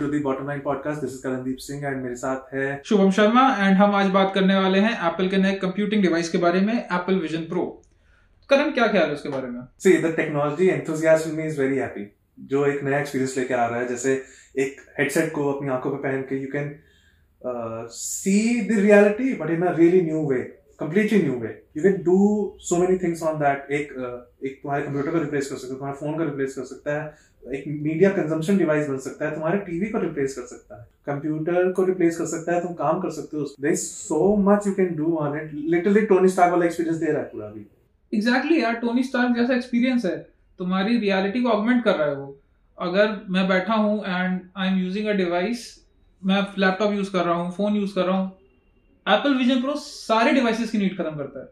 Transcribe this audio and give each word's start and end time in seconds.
To 0.00 0.06
the 0.06 0.18
bottom 0.18 0.46
line 0.46 0.60
podcast 0.60 1.00
this 1.00 1.12
is 1.12 1.22
Karandeep 1.22 1.56
Singh 1.56 1.86
and 1.86 2.02
मेरे 2.02 2.14
साथ 2.14 2.54
है 2.54 2.82
Shubham 2.84 3.10
Sharma 3.10 3.42
and 3.60 3.76
हम 3.76 3.94
आज 3.94 4.10
बात 4.10 4.32
करने 4.34 4.54
वाले 4.54 4.80
हैं 4.80 4.92
एप्पल 5.08 5.28
के 5.28 5.36
नए 5.36 5.54
कंप्यूटिंग 5.54 6.02
डिवाइस 6.02 6.28
के 6.28 6.38
बारे 6.38 6.60
में 6.60 6.74
एप्पल 6.74 7.14
विजन 7.14 7.40
प्रो 7.40 7.82
करण 8.50 8.70
क्या 8.70 8.86
ख्याल 8.86 9.06
है 9.06 9.12
उसके 9.12 9.28
बारे 9.28 9.48
में? 9.48 9.60
See 9.78 9.92
the 10.02 10.14
technology 10.16 10.66
enthusiast 10.66 11.28
in 11.28 11.34
me 11.34 11.42
is 11.42 11.60
very 11.60 11.76
happy 11.76 12.06
जो 12.40 12.66
एक 12.66 12.84
नया 12.84 12.98
एक्सपीरियंस 12.98 13.36
लेके 13.38 13.54
आ 13.54 13.66
रहा 13.66 13.80
है 13.80 13.88
जैसे 13.88 14.22
एक 14.58 14.80
हेडसेट 14.98 15.32
को 15.32 15.52
अपनी 15.52 15.68
आँखों 15.68 15.90
पे 15.90 16.08
पहन 16.08 16.22
के 16.22 16.36
you 16.36 16.48
can 16.52 16.74
see 17.90 18.60
the 18.60 18.78
reality 18.78 19.34
but 19.34 19.50
in 19.50 19.62
a 19.62 19.76
really 19.76 20.02
new 20.02 20.26
way 20.30 20.59
completely 20.80 21.22
new 21.22 21.38
way. 21.40 21.54
You 21.74 21.82
can 21.82 21.96
do 22.04 22.18
so 22.68 22.78
many 22.82 22.98
things 23.00 23.24
on 23.30 23.40
that. 23.42 23.72
एक 23.78 23.96
uh, 24.04 24.18
एक 24.46 24.60
तुम्हारे 24.62 24.82
कंप्यूटर 24.84 25.10
को 25.10 25.18
रिप्लेस 25.18 25.50
कर 25.50 25.56
सकता 25.56 25.72
है 25.72 25.78
तुम्हारे 25.78 25.98
फ़ोन 25.98 26.16
को 26.18 26.24
रिप्लेस 26.24 26.54
कर 26.54 26.64
सकता 26.64 26.94
है 26.94 27.54
एक 27.56 27.64
मीडिया 27.82 28.10
कंजम्पशन 28.12 28.58
डिवाइस 28.58 28.88
बन 28.88 28.98
सकता 29.04 29.26
है 29.26 29.34
तुम्हारे 29.34 29.58
टीवी 29.66 29.86
को 29.90 29.98
रिप्लेस 30.00 30.34
कर 30.38 30.46
सकता 30.46 30.80
है 30.80 30.86
कंप्यूटर 31.06 31.70
को 31.76 31.84
रिप्लेस 31.84 32.18
कर 32.18 32.26
सकता 32.32 32.54
है 32.54 32.60
तुम 32.62 32.72
काम 32.80 33.00
कर 33.00 33.10
सकते 33.18 33.36
हो। 33.36 33.44
There 33.60 33.72
is 33.72 33.84
so 33.84 34.34
much 34.48 34.66
you 34.66 34.72
can 34.74 34.94
do 34.96 35.16
on 35.18 35.38
it 35.38 35.54
literally 35.74 36.00
Tony 36.06 36.28
Stark 36.28 36.52
वाला 36.52 36.66
एक्सपीरियंस 36.66 36.98
दे 36.98 37.10
रहा 37.12 37.22
है 37.22 37.28
पूरा 37.28 37.46
अभी। 37.46 37.66
एग्जैक्टली 38.12 38.62
यार 38.62 38.74
टोनी 38.82 39.02
स्टार्क 39.02 39.36
जैसा 39.36 39.54
एक्सपीरियंस 39.54 40.04
है। 40.04 40.16
तुम्हारी 40.60 40.98
रियलिटी 40.98 41.42
को 41.42 41.48
ऑगमेंट 41.48 41.84
कर 41.84 41.96
रहा 41.96 42.08
है 42.08 42.14
वो। 42.16 42.36
अगर 42.78 43.16
मैं 43.30 43.46
बैठा 43.48 43.74
हूँ 43.74 43.96
and 44.04 44.40
I 44.56 44.68
am 44.68 44.78
using 44.78 45.06
a 45.06 45.12
device 45.22 45.64
मैं 46.22 46.42
लैपटॉप 46.58 46.92
यूज़ 46.94 47.12
कर 47.12 47.24
रहा 47.24 47.34
हूँ 47.34 47.52
फ़ोन 47.56 47.76
यूज़ 47.76 47.94
कर 47.94 48.04
रहा 48.04 48.18
हूँ 48.18 48.32
एप्पल 49.06 49.34
विजन 49.34 49.60
प्रो 49.62 49.74
सारे 49.76 50.32
डिवाइसेस 50.32 50.70
की 50.70 50.78
नीड 50.78 50.96
खत्म 50.96 51.16
करता 51.16 51.40
है। 51.40 51.46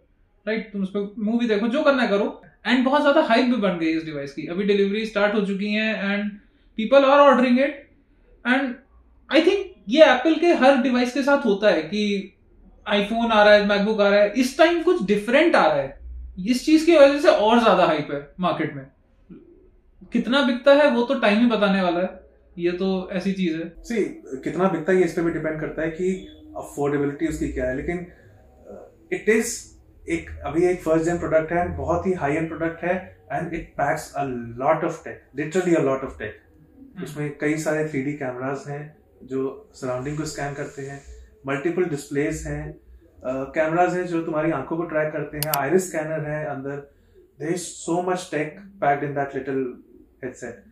राइट 0.46 0.72
तुम 0.72 0.82
उस 0.82 0.90
पर 0.90 1.12
मूवी 1.20 1.46
देखो, 1.48 1.68
जो 1.68 1.82
करना 1.82 2.06
करो। 2.06 2.42
एंड 2.66 2.84
बहुत 2.84 3.00
ज़्यादा 3.00 3.22
हाइप 3.24 3.44
भी 3.44 3.56
बन 3.58 3.78
गई 3.78 3.90
इस 3.90 4.04
डिवाइस 4.04 4.32
की। 4.34 4.46
अभी 4.46 4.64
डिलीवरी 4.64 5.04
स्टार्ट 5.06 5.34
हो 5.34 5.40
चुकी 5.46 5.72
है 5.72 6.12
and 6.12 6.30
people 6.78 7.04
are 7.04 7.20
ordering 7.20 7.58
it 7.60 7.88
and 8.44 8.74
I 9.30 9.42
think 9.46 9.74
ये 9.88 10.04
एप्पल 10.04 10.34
के 10.36 10.52
हर 10.54 10.76
डिवाइस 10.82 11.12
के 11.14 11.22
साथ 11.22 11.44
होता 11.44 11.70
है 11.70 11.82
कि 11.84 12.34
आईफोन 12.86 13.32
आ 13.32 13.42
रहा 13.42 13.54
है 13.54 13.66
मैकबुक 13.66 14.00
आ 14.00 14.08
रहा 14.08 14.20
है। 14.20 14.32
इस 14.34 14.56
टाइम 14.58 14.82
कुछ 14.82 15.02
डिफरेंट 15.06 15.54
आ 15.56 15.66
रहा 15.66 15.76
है। 15.76 15.96
इस 16.46 16.64
चीज़ 16.66 16.86
की 16.86 16.96
वजह 16.96 17.18
से 17.20 17.28
और 17.28 17.60
ज़्यादा 17.60 17.86
हाइप 17.86 18.08
है 18.12 18.20
मार्केट 18.40 18.74
में। 18.74 18.84
कितना 20.12 20.42
बिकता 20.42 20.74
है 20.74 20.90
वो 20.90 21.02
तो 21.02 21.14
टाइम 21.20 21.38
ही 21.38 21.46
बताने 21.46 21.82
वाला 21.82 22.00
है। 22.00 22.20
ये 22.56 22.72
तो 22.72 23.08
ऐसी 23.12 23.32
चीज़ 23.32 23.56
है। 23.56 23.68
सी 23.82 24.04
कितना 24.44 24.68
बिकता 24.68 24.92
है 24.92 24.98
ये 24.98 25.04
इस 25.04 25.12
पर 25.12 25.22
भी 25.22 25.32
डिपेंड 25.32 25.60
करता 25.60 25.82
है 25.82 25.90
कि 25.90 26.10
अफोर्डेबिलिटी 26.58 27.26
उसकी 27.28 27.52
क्या 27.52 27.68
है? 27.68 27.76
लेकिन 27.76 28.06
इट 29.12 29.28
इज़ 29.28 29.56
एक 30.06 30.30
अभी 30.46 30.64
एक 30.64 30.82
फ़र्स्ट 30.82 31.04
जेन 31.04 31.18
प्रोडक्ट 31.18 31.52
है 31.52 31.66
बहुत 31.76 32.06
ही 32.06 32.12
हाई 32.20 32.36
एंड 32.36 32.48
प्रोडक्ट 32.48 32.84
है 32.84 32.94
and 33.32 33.54
it 33.54 33.72
packs 33.78 34.12
a 34.16 34.24
lot 34.58 34.84
of 34.84 35.02
tech 35.04 35.22
literally 35.36 35.74
a 35.74 35.80
lot 35.82 36.04
of 36.04 36.18
tech 36.18 37.02
उसमें 37.02 37.30
कई 37.40 37.56
सारे 37.58 37.88
थ्री 37.88 38.02
डी 38.02 38.12
कैमराज 38.18 38.64
हैं 38.68 38.82
जो 39.24 39.40
सराउंडिंग 39.74 40.16
को 40.18 40.24
स्कैन 40.24 40.54
करते 40.54 40.82
हैं 40.82 41.00
मल्टीपल 41.46 41.84
डिस्प्लेस 41.84 42.44
हैं 42.46 42.62
कैमराज 43.54 43.94
हैं 43.94 44.06
जो 44.06 44.22
तुम्हारी 44.24 44.50
आँखों 44.52 44.76
को 44.76 44.84
ट्रैक 44.86 45.12
करते 45.12 45.38
हैं 45.38 45.52
आयरिस 45.58 45.88
स्कैनर 45.88 46.28
है 46.30 46.44
अंदर। 46.46 46.76
There 47.40 47.52
is 47.52 47.62
so 47.62 48.00
much 48.02 48.28
tech 48.30 48.58
packed 48.80 49.04
in 49.04 49.14
that 49.14 49.34
little 49.34 49.64
headset 50.24 50.64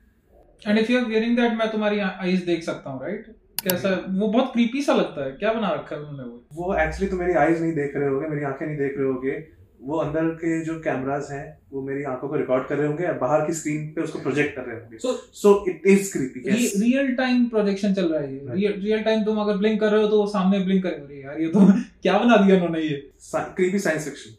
and 0.63 0.79
if 0.79 0.93
you 0.93 0.99
are 0.99 1.05
wearing 1.05 1.37
that 1.37 1.53
मैं 1.59 1.71
तुम्हारी 1.73 1.99
आईज 2.01 2.45
देख 2.45 2.63
सकता 2.65 2.91
हूँ 2.91 3.03
राइट 3.03 3.35
कैसा 3.69 3.91
वो 4.09 4.29
बहुत 4.29 4.53
क्रीपी 4.53 4.83
सा 4.83 4.95
लगता 4.95 5.25
है। 5.25 5.33
क्या 5.35 5.53
बना 5.53 5.73
रखा 5.75 5.95
है 5.97 6.03
उन्होंने 6.03 6.23
वो? 6.23 6.43
वो 6.55 6.75
एक्चुअली 6.77 7.11
तो 7.11 7.17
मेरी 7.17 7.33
आईज 7.39 7.61
नहीं 7.63 7.73
देख 7.75 7.97
रहे 7.97 8.09
होगे 8.09 8.29
मेरी 8.29 8.45
आँखें 8.45 8.67
नहीं 8.67 8.77
देख 8.79 8.99
रहे 8.99 9.07
होगे। 9.07 9.37
वो 9.81 9.97
अंदर 9.97 10.29
के 10.35 10.61
जो 10.65 10.75
कैमरास 10.81 11.29
हैं 11.33 11.45
वो 11.73 11.81
मेरी 11.83 12.03
आँखों 12.11 12.29
को 12.29 12.37
रिकॉर्ड 12.37 12.67
कर 12.69 12.77
रहे 12.77 12.87
होंगे 12.89 13.13
बाहर 13.19 13.45
की 13.47 13.53
स्क्रीन 13.53 13.87
पे 13.97 14.01
उसको 14.03 14.19
प्रोजेक्ट 14.19 14.55
कर 14.57 14.63
रहे 14.63 14.77
होंगे। 14.77 14.99
So 14.99 15.13
so 15.35 15.53
it 15.69 15.83
is 15.87 16.13
creepy 16.13 16.41
real 16.81 17.15
time 17.17 17.45
projection 17.49 17.95
चल 17.95 18.09
रहा 18.13 18.21
है 18.21 18.55
रियल 18.55 18.81
रियल 18.81 19.03
टाइम 19.03 19.25
तुम 19.25 19.39
अगर 19.41 19.57
ब्लिंक 19.57 19.81
कर 19.81 19.93
रहे 19.93 20.03
हो 20.03 20.09
तो 20.09 20.21
वो 20.21 20.27
सामने 20.29 20.59
ब्लिंक 20.61 20.83
करेंगे 20.83 21.21
यार 21.23 21.41
ये 21.41 21.49
तो 21.49 21.67
क्या 22.03 22.19
बना 22.19 22.37
दिया 22.37 22.57
उन्होंने 22.57 22.81
ये? 22.81 22.97
Creepy 23.35 23.79
science 23.79 24.05
fiction 24.05 24.37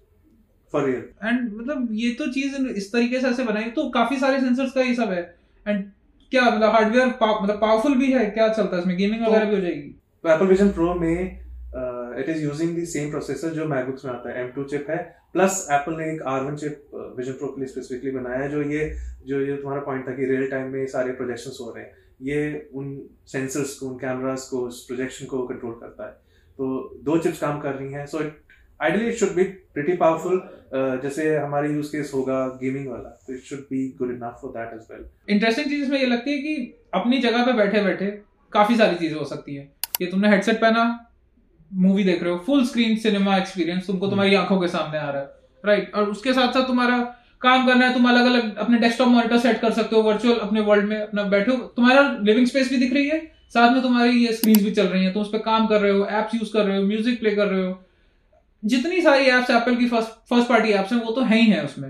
for 0.74 0.86
real 0.86 1.04
and 1.24 1.54
मतलब 1.54 1.88
ये 1.96 2.10
तो 2.14 2.32
चीज़ 2.32 2.56
इस 2.68 2.92
तरीके 2.94 3.20
से 3.22 3.28
ऐसे 3.28 3.44
बनाई 3.44 3.70
तो 3.72 3.90
काफ़ी 3.92 4.18
सारे 4.20 4.40
सेंसर्स 4.40 4.72
का 4.72 4.82
ये 4.82 4.96
सब 4.96 5.12
है। 5.12 5.24
एंड 5.66 5.84
क्या 6.32 6.44
मतलब 6.46 6.70
हार्डवेयर 6.72 7.08
मतलब 7.08 7.60
पावरफुल 7.62 7.98
भी 7.98 8.12
है? 8.12 8.26
क्या 8.30 8.48
चलता 8.50 8.76
है? 8.76 8.82
इसमें 8.82 8.98
गेमिंग 8.98 9.26
वगैरह 9.26 9.46
भी 9.46 9.56
हो 9.56 9.62
जाएगी? 9.62 9.90
तो 10.24 10.30
एप्पल 10.30 10.48
विजन 10.48 10.70
प्रो 10.72 10.94
में 10.96 11.48
it 12.20 12.30
is 12.30 12.44
using 12.44 12.78
the 12.78 12.84
same 12.88 13.10
processor 13.12 13.50
जो 13.54 13.66
मैकबुक्स 13.68 14.06
में 14.06 14.12
आता 14.12 14.30
है 14.30 14.46
M2 14.46 14.64
चिप 14.70 14.90
है. 14.90 14.98
प्लस 15.34 15.68
एप्पल 15.72 15.96
ने 15.98 16.06
एक 16.12 16.22
R1 16.30 16.56
चिप 16.60 17.14
विजन 17.18 17.34
प्रो 17.34 17.48
के 17.48 17.62
लिए 17.62 17.68
स्पेसिफिकली 17.68 18.12
बनाया 18.12 18.40
है 18.40 18.50
जो 18.52 18.62
ये 18.64 18.92
जो 19.28 19.42
ये 19.42 19.56
तुम्हारा 19.56 19.82
पॉइंट 19.82 20.08
था 20.08 20.12
कि 20.12 20.26
रियल 20.26 20.50
टाइम 20.52 20.72
में 20.74 20.86
सारे 20.88 21.12
प्रोजेक्शन 21.14 21.64
हो 21.64 21.74
रहे 21.76 21.84
हैं. 21.84 21.92
ये 22.22 22.70
उन 22.74 22.98
सेंसर्स 23.28 23.74
को 23.80 23.88
उन 23.88 23.98
कैमरास 23.98 24.48
को 24.52 24.60
उस 24.68 24.86
प्रोजेक्शन 24.86 25.26
को 25.26 25.46
कंट्रोल 25.48 25.74
करता 25.82 26.06
है. 26.06 26.12
तो 26.60 27.00
दो 27.04 27.18
चिप्स 27.18 27.40
काम 27.40 27.60
कर 27.62 27.74
रही 27.74 27.94
हैं. 27.94 28.06
So 28.06 28.20
it 28.20 28.47
ideally 28.80 29.10
it 29.10 29.16
should 29.16 29.34
be 29.36 29.44
pretty 29.44 29.94
powerful 29.98 30.42
जैसे 31.04 31.36
हमारे 31.38 31.70
यूज़ 31.74 31.88
केस 31.88 32.12
होगा 32.14 32.46
गेमिंग 32.62 32.88
वाला 32.88 33.10
तो 33.28 33.34
it 33.34 33.44
should 33.44 33.60
be 33.70 33.88
good 34.00 34.12
enough 34.12 34.40
for 34.42 34.52
that 34.52 34.74
as 34.74 34.88
well 34.92 35.06
interesting 35.30 35.68
चीज़ 35.68 35.84
इसमें 35.84 36.00
ये 36.00 36.06
लगती 36.06 36.32
है 36.32 36.38
कि 36.38 36.74
अपनी 36.94 37.20
जगह 37.20 37.46
पे 37.46 37.54
बैठे 37.54 37.82
बैठे 37.84 38.06
काफ़ी 38.54 38.76
सारी 38.78 38.96
चीज़ें 38.96 39.18
हो 39.18 39.26
सकती 39.26 39.56
है। 39.56 39.72
कि 39.98 40.06
तुमने 40.06 40.30
हेडसेट 40.30 40.62
पहना 40.62 40.84
मूवी 41.72 42.04
देख 42.04 42.24
रहे 42.24 42.32
हो 42.32 42.38
फुल 42.46 42.66
स्क्रीन 42.66 42.96
सिनेमा 42.98 43.38
एक्सपीरियंस 43.38 43.88
तुमको 43.88 44.08
तुम्हारी 44.08 44.32
hmm. 44.32 44.40
आँखों 44.40 44.60
के 44.62 44.68
सामने 44.68 44.98
आ 44.98 45.10
रहा 45.10 45.22
है 45.22 45.30
राइट 45.64 45.96
और 45.96 46.10
उसके 46.10 46.34
साथ 46.34 46.54
साथ 46.54 46.68
तुम्हारा 46.68 46.98
काम 47.42 47.66
करना 47.68 47.88
है 47.88 47.94
तुम 47.94 48.08
अलग 48.10 48.26
अलग 48.26 48.56
अपने 48.58 48.78
डेस्कटॉप 48.78 49.08
मॉनिटर 49.08 49.38
सेट 49.40 49.60
कर 49.62 49.72
सकते 49.72 49.96
हो 49.96 50.02
वर्चुअल 50.04 50.38
अपने 50.40 50.62
वर्ल्ड 50.62 50.86
में 50.86 50.98
अपना 50.98 51.24
बैठे। 51.24 51.52
हो 51.52 51.58
तुम्हारा 51.76 52.02
लिविंग 52.22 52.48
स्पेस 52.48 52.70
भी 52.70 52.78
दिख 52.78 52.94
रही 52.94 53.08
है 53.08 53.20
साथ 53.54 53.74
में 53.74 53.82
तुम्हारी 53.82 54.26
ये 54.26 54.34
स्क्रीन 54.34 54.64
भी 54.64 54.72
चल 54.72 54.88
रही 54.88 55.04
है 55.06 55.14
तुम 55.14 55.22
उस 55.22 55.30
पर 55.34 55.40
काम 55.40 55.68
कर 55.68 55.82
रहे 55.82 55.92
हो 55.92 56.06
एप्स 56.12 56.36
यूज़ 56.36 56.54
कर 56.54 56.66
रहे 56.66 56.78
हो 56.78 56.86
म्यूज़िक 56.88 57.20
प्ले 57.20 57.36
कर 57.36 57.48
रहे 57.48 57.66
हो। 57.66 57.74
जितनी 58.64 59.02
सारी 59.02 59.26
एप्स 59.28 59.50
एप्पल 59.52 59.76
की 59.76 59.88
फ़र्स्ट 59.90 60.10
फ़र्स्ट 60.30 60.50
पार्टी 60.50 60.72
एप्स 60.72 60.92
हैं, 60.94 61.04
वो 61.04 61.12
तो 61.12 61.22
है 61.22 61.38
ही 61.38 61.46
है 61.48 61.64
उसमें। 61.66 61.90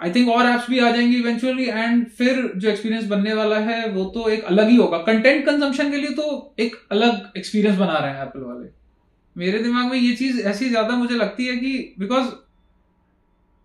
आई 0.00 0.10
थिंक 0.10 0.28
और 0.28 0.46
एप्स 0.46 0.68
भी 0.70 0.78
आ 0.78 0.90
जाएँगी 0.90 1.16
इवेंचुअली 1.16 1.64
एंड 1.64 2.04
फिर 2.08 2.52
जो 2.56 2.68
एक्सपीरियंस 2.68 3.06
बनने 3.06 3.34
वाला 3.34 3.58
है, 3.58 3.88
वो 3.88 4.04
तो 4.04 4.28
एक 4.28 4.44
अलग 4.44 4.68
ही 4.68 4.76
होगा। 4.76 4.98
कंटेंट 4.98 5.44
कंजम्पशन 5.46 5.90
के 5.90 5.96
लिए 5.96 6.10
तो 6.10 6.54
एक 6.60 6.76
अलग 6.92 7.32
एक्सपीरियंस 7.36 7.78
बना 7.78 7.98
रहे 7.98 8.12
हैं 8.12 8.22
एप्पल 8.22 8.40
वाले। 8.40 8.68
मेरे 9.36 9.58
दिमाग 9.58 9.90
में 9.90 9.98
ये 9.98 10.14
चीज़ 10.16 10.40
ऐसी 10.42 10.68
ज़्यादा 10.68 10.96
मुझे 10.96 11.14
लगती 11.14 11.46
है 11.46 11.56
कि 11.56 11.94
बिकॉज़ 11.98 12.30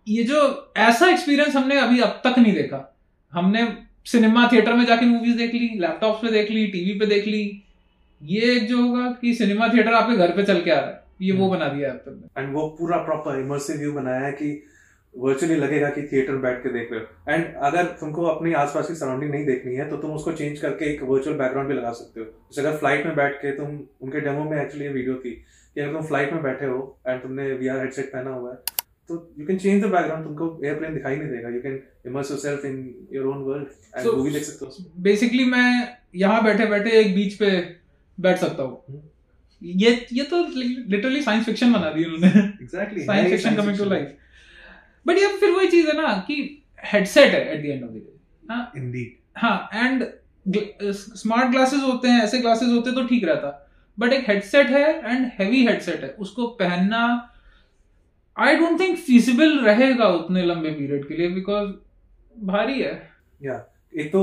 ये 0.07 0.23
जो 0.23 0.73
ऐसा 0.77 1.09
एक्सपीरियंस 1.09 1.55
हमने 1.55 1.79
अभी 1.79 1.99
अब 1.99 2.22
तक 2.23 2.39
नहीं 2.39 2.53
देखा। 2.53 2.81
हमने 3.33 3.67
सिनेमा 4.05 4.47
थिएटर 4.51 4.73
में 4.73 4.85
जाके 4.85 5.05
मूवीज़ 5.05 5.37
देख 5.37 5.53
ली 5.53 5.69
लैपटॉप 5.79 6.22
पे 6.22 6.31
देख 6.31 6.51
ली 6.51 6.66
टीवी 6.67 6.99
पे 6.99 7.05
देख 7.05 7.27
ली। 7.27 7.63
ये 8.22 8.59
जो 8.59 8.81
होगा 8.81 9.09
कि 9.22 9.33
सिनेमा 9.33 9.67
थिएटर 9.67 9.93
आपके 9.93 10.16
घर 10.17 10.31
पे 10.31 10.43
चल 10.43 10.61
के 10.61 10.72
आ 10.72 10.79
रहा 10.79 10.89
है। 10.89 11.03
ये 11.19 11.31
वो 11.31 11.45
हम्म। 11.45 11.55
बना 11.55 11.67
दिया 11.69 11.89
एप्पल 11.89 12.13
ने 12.13 12.41
एंड 12.41 12.53
वो 12.55 12.67
पूरा 12.79 12.97
प्रॉपर 13.03 13.39
इमर्सिव 13.39 13.77
व्यू 13.77 13.91
बनाया 13.93 14.25
है 14.25 14.31
कि 14.33 14.49
वर्चुअली 15.13 15.55
लगेगा 15.55 15.89
कि 15.89 16.01
थिएटर 16.03 16.35
बैठ 16.43 16.57
के 16.63 16.69
देख 16.69 16.91
रहे 16.91 16.99
हो। 17.01 17.33
एंड 17.33 17.55
अगर 17.63 17.83
तुमको 17.99 18.23
अपने 18.27 18.53
आसपास 18.55 18.87
की 18.87 18.95
सराउंडिंग 18.95 19.31
नहीं 19.31 19.45
देखनी 19.45 19.75
है 19.75 19.89
तो 19.89 19.97
तुम 19.97 20.11
उसको 20.13 20.31
चेंज 20.33 20.59
करके 20.59 20.85
एक 20.85 21.03
वर्चुअल 21.03 21.37
बैकग्राउंड 21.37 21.69
भी 21.69 21.75
लगा 21.75 21.91
सकते 21.93 22.19
हो। 22.19 22.25
जैसे 22.25 22.61
अगर 22.61 22.77
फ़्लाइट 22.77 23.05
में 23.05 23.15
बैठ 23.15 23.35
के 23.41 23.51
तुम 23.57 23.79
उनके 24.01 24.21
डेमो 24.21 24.43
में 24.49 24.61
एक्चुअली 24.61 24.87
वीडियो 24.89 25.15
थी 25.15 25.31
कि 25.31 25.81
अगर 25.81 25.93
तुम 25.93 26.01
फ़्लाइट 26.07 26.33
में 26.33 26.43
बैठे 26.43 26.65
हो 26.65 26.81
एंड 27.07 27.21
तुमने 27.21 27.51
वी 27.53 27.67
आर 27.67 27.79
हेडसेट 27.79 28.11
पहना 28.13 28.31
हुआ 28.31 28.51
है 28.51 28.57
तो 29.09 29.15
you 29.39 29.47
can 29.47 29.57
change 29.57 29.83
the 29.83 29.87
background 29.87 30.25
तुमको 30.25 30.59
एयरप्लेन 30.65 30.93
दिखाई 30.93 31.15
नहीं 31.15 31.29
देगा। 31.29 31.49
You 31.49 31.61
can 31.61 31.81
immerse 32.07 32.31
yourself 32.31 32.65
in 32.65 32.77
your 33.13 33.25
own 33.27 33.43
world 33.43 33.67
and 33.97 34.07
movie 34.07 34.31
देख 34.31 34.43
सकते 34.43 34.65
हो। 34.65 35.01
बेसिकली 35.03 35.45
मैं 35.49 35.67
यहाँ 36.15 36.43
बैठे 36.43 36.65
बैठे 36.67 36.99
एक 36.99 37.15
बीच 37.15 37.33
पे 37.39 37.49
बैठ 38.17 38.37
सकता 38.39 38.63
हूँ। 38.63 38.83
हम्म। 38.89 39.01
ये 39.65 39.91
ये 40.13 40.23
तो 40.23 40.41
लिटरली 40.55 41.21
साइंस 41.21 41.45
फिक्शन 41.45 41.73
बना 41.73 41.89
दी 41.91 42.03
उन्होंने 42.03 42.39
exactly 42.39 43.03
science 43.03 43.29
fiction 43.29 43.55
coming 43.55 43.77
to 43.77 43.85
life 43.85 44.15
but 45.05 45.17
ये 45.17 45.28
फिर 45.40 45.51
वही 45.51 45.67
चीज़ 45.67 45.87
है 45.87 46.01
ना 46.01 46.13
कि 46.28 46.35
हेडसेट 46.84 47.34
है 47.34 47.41
at 47.53 47.61
the 47.61 47.66
end 47.66 47.84
of 47.84 47.91
the 47.91 47.93
day 47.93 48.53
हाँ। 48.53 48.72
इंडीड 48.78 49.17
हाँ 49.37 49.69
एंड 49.73 50.05
स्मार्ट 50.93 51.51
ग्लासेस 51.51 51.81
होते 51.84 52.07
हैं 52.07 52.23
ऐसे 52.23 52.40
ग्लासेस 52.40 52.69
होते 52.69 52.91
तो 52.91 53.05
ठीक 53.07 53.23
रहता। 53.23 53.61
बट 53.97 54.13
एक 54.13 54.29
हेडसेट 54.29 54.67
है 54.67 54.87
एंड 55.11 55.25
हैवी 55.40 55.66
हेडसेट 55.67 56.03
है। 56.03 56.09
उसको 56.19 56.47
पहनना 56.59 57.01
आई 58.37 58.55
डोंट 58.55 58.79
थिंक 58.79 58.97
फिजिबल 58.97 59.59
रहेगा 59.59 60.07
उतने 60.13 60.45
लंबे 60.45 60.72
पीरियड 60.72 61.07
के 61.07 61.17
लिए 61.17 61.29
बिकॉज़ 61.29 61.69
भारी 62.35 62.81
है। 62.81 62.91
या 63.41 63.53
yeah. 63.53 63.99
एक 63.99 64.11
तो 64.11 64.22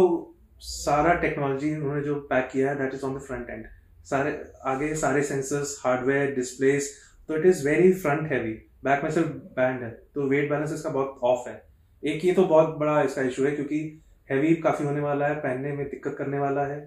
सारा 0.61 1.15
टेक्नोलॉजी 1.21 1.75
उन्होंने 1.75 2.03
जो 2.03 2.15
पैक 2.31 2.49
किया 2.53 2.71
है 2.71 2.77
that 2.79 2.95
is 2.95 3.03
on 3.03 3.15
the 3.15 3.21
front 3.21 3.51
and 3.51 3.65
सारे 4.07 4.31
आगे 4.67 4.95
सारे 4.97 5.23
सेंसर्स 5.23 5.79
हार्डवेयर 5.85 6.35
डिस्प्लेस 6.35 6.91
तो 7.29 7.37
it 7.37 7.47
is 7.47 7.67
very 7.69 7.93
front 7.95 8.33
heavy 8.33 8.53
back 8.85 9.05
में 9.05 9.11
सिर्फ़ 9.11 9.29
बैंड 9.57 9.83
है 9.83 9.91
तो 10.15 10.29
वेट 10.29 10.51
बैलेंस 10.51 10.73
इसका 10.73 10.91
बहुत 10.91 11.21
ऑफ़ 11.25 11.49
है. 11.49 11.63
एक 12.03 12.25
ये 12.25 12.33
तो 12.33 12.45
बहुत 12.47 12.77
बड़ा 12.79 13.03
इसका 13.03 13.23
इशू 13.23 13.45
है 13.45 13.51
क्योंकि 13.53 13.79
हैवी 14.31 14.55
काफ़ी 14.65 14.85
होने 14.87 15.01
वाला 15.01 15.27
है 15.27 15.35
पहनने 15.41 15.73
में 15.73 15.89
दिक्कत 15.91 16.15
करने 16.19 16.39
वाला 16.39 16.65
है 16.67 16.79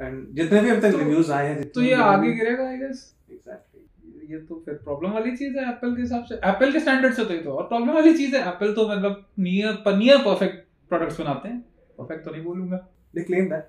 एंड 0.00 0.26
जितने 0.36 0.60
भी 0.60 0.70
अब 0.70 0.80
तक 0.80 0.98
रिव्यूज़ 0.98 1.26
तो, 1.26 1.32
आए 1.32 1.48
हैं 1.48 1.68
तो 1.68 1.82
ये 1.82 1.94
आगे 1.94 2.32
गिरेगा 2.32 2.68
आई 2.68 2.76
गेस 2.78 3.14
एग्जैक्टली 3.30 4.32
ये 4.32 4.38
तो 4.40 4.62
फिर 4.64 4.74
प्रॉब्लम 4.84 5.10
वाली 5.12 5.36
चीज़ 5.36 5.56
है 5.58 5.68
एप्पल 5.68 5.94
के 5.96 6.02
हिसाब 6.02 6.24
से। 6.24 6.34
एप्पल 6.34 6.72
के 6.72 6.80
स्टैंडर्ड 6.80 7.14
से 7.14 7.24
तो 7.24 7.32
ये 7.34 7.38
तो 7.42 7.50
और 7.52 7.64
प्रॉब्लम 7.64 7.92
वाली 7.94 8.16
चीज़ 8.16 8.36
है। 8.36 8.42
एप्पल 8.48 8.72
तो 8.74 8.88
मतलब 8.88 9.24
नियर 9.38 9.96
नियर 9.96 10.18
परफेक्ट 10.24 10.64
प्रोडक्ट्स 10.88 11.20
बनाते 11.20 11.48
हैं। 11.48 11.60
परफेक्ट 11.98 12.24
तो 12.24 12.30
नहीं 12.30 12.44
बोलूँगा। 12.44 12.76
They 13.14 13.22
claim 13.22 13.48
that 13.48 13.66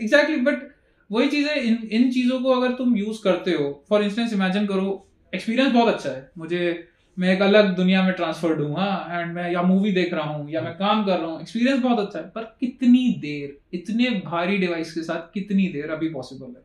exactly 0.00 0.36
but 0.42 0.68
वही 1.10 1.28
चीज़ 1.28 1.48
है, 1.48 1.60
इन 1.60 1.88
इन 1.92 2.10
चीज़ों 2.12 2.40
को 2.40 2.50
अगर 2.52 2.72
तुम 2.74 2.96
यूज़ 2.96 3.22
करते 3.24 3.52
हो 3.52 3.84
फॉर 3.88 4.02
इंस्टेंस 4.02 4.32
इमेजिन 4.32 4.66
करो 4.66 5.06
एक्सपीरियंस 5.32 5.72
बहुत 5.72 5.94
अच्छा 5.94 6.10
है। 6.10 6.30
मुझे, 6.38 6.88
मैं 7.16 7.32
एक 7.32 7.42
अलग 7.42 7.74
दुनिया 7.76 8.02
में 8.02 8.12
ट्रांसफर्ड 8.14 8.60
हूँ 8.60 8.74
हाँ 8.76 9.20
एंड 9.20 9.32
मैं, 9.34 9.50
या 9.52 9.62
मूवी 9.62 9.92
देख 9.92 10.12
रहा 10.14 10.24
हूँ, 10.24 10.50
या 10.50 10.60
मैं 10.60 10.72
काम 10.74 11.04
कर 11.04 11.18
रहा 11.18 11.26
हूँ 11.26 11.40
एक्सपीरियंस 11.40 11.80
बहुत 11.82 11.98
अच्छा 11.98 12.18
है, 12.18 12.24
पर 12.26 12.42
कितनी 12.60 13.08
देर, 13.22 13.56
इतने 13.74 14.10
भारी 14.26 14.56
डिवाइस 14.58 14.92
के 14.94 15.02
साथ 15.02 15.32
कितनी 15.34 15.68
देर 15.68 15.90
अभी 15.90 16.08
पॉसिबल 16.08 16.46
है? 16.46 16.62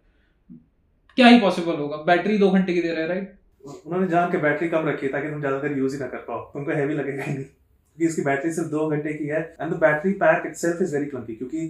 क्या 1.17 1.27
ही 1.27 1.39
पॉसिबल 1.39 1.75
होगा? 1.75 1.97
बैटरी 2.05 2.37
दो 2.37 2.49
घंटे 2.51 2.73
की 2.73 2.81
देर 2.81 2.99
है 2.99 3.07
राइट 3.07 3.33
उन्होंने 3.63 4.07
जान 4.07 4.31
के 4.31 4.37
बैटरी 4.37 4.67
कम 4.69 4.87
रखी 4.87 5.05
है, 5.05 5.11
ताकि 5.11 5.29
तुम 5.29 5.39
ज़्यादा 5.39 5.57
देर 5.59 5.77
यूज़ 5.77 5.93
ही 5.93 5.99
ना 5.99 6.07
कर 6.07 6.17
पाओ। 6.27 6.41
तुमको 6.53 6.71
हैवी 6.71 6.93
लगेगा 6.93 7.23
ही 7.23 7.33
नहीं। 7.33 7.43
क्योंकि 7.43 8.05
इसकी 8.05 8.21
बैटरी 8.21 8.51
सिर्फ़ 8.51 8.69
दो 8.69 8.87
घंटे 8.89 9.13
की 9.13 9.27
है 9.27 9.39
and 9.61 9.71
the 9.73 9.77
battery 9.79 10.11
pack 10.21 10.45
itself 10.47 10.81
is 10.81 10.95
very 10.95 11.05
clunky 11.05 11.35
क्योंकि 11.35 11.67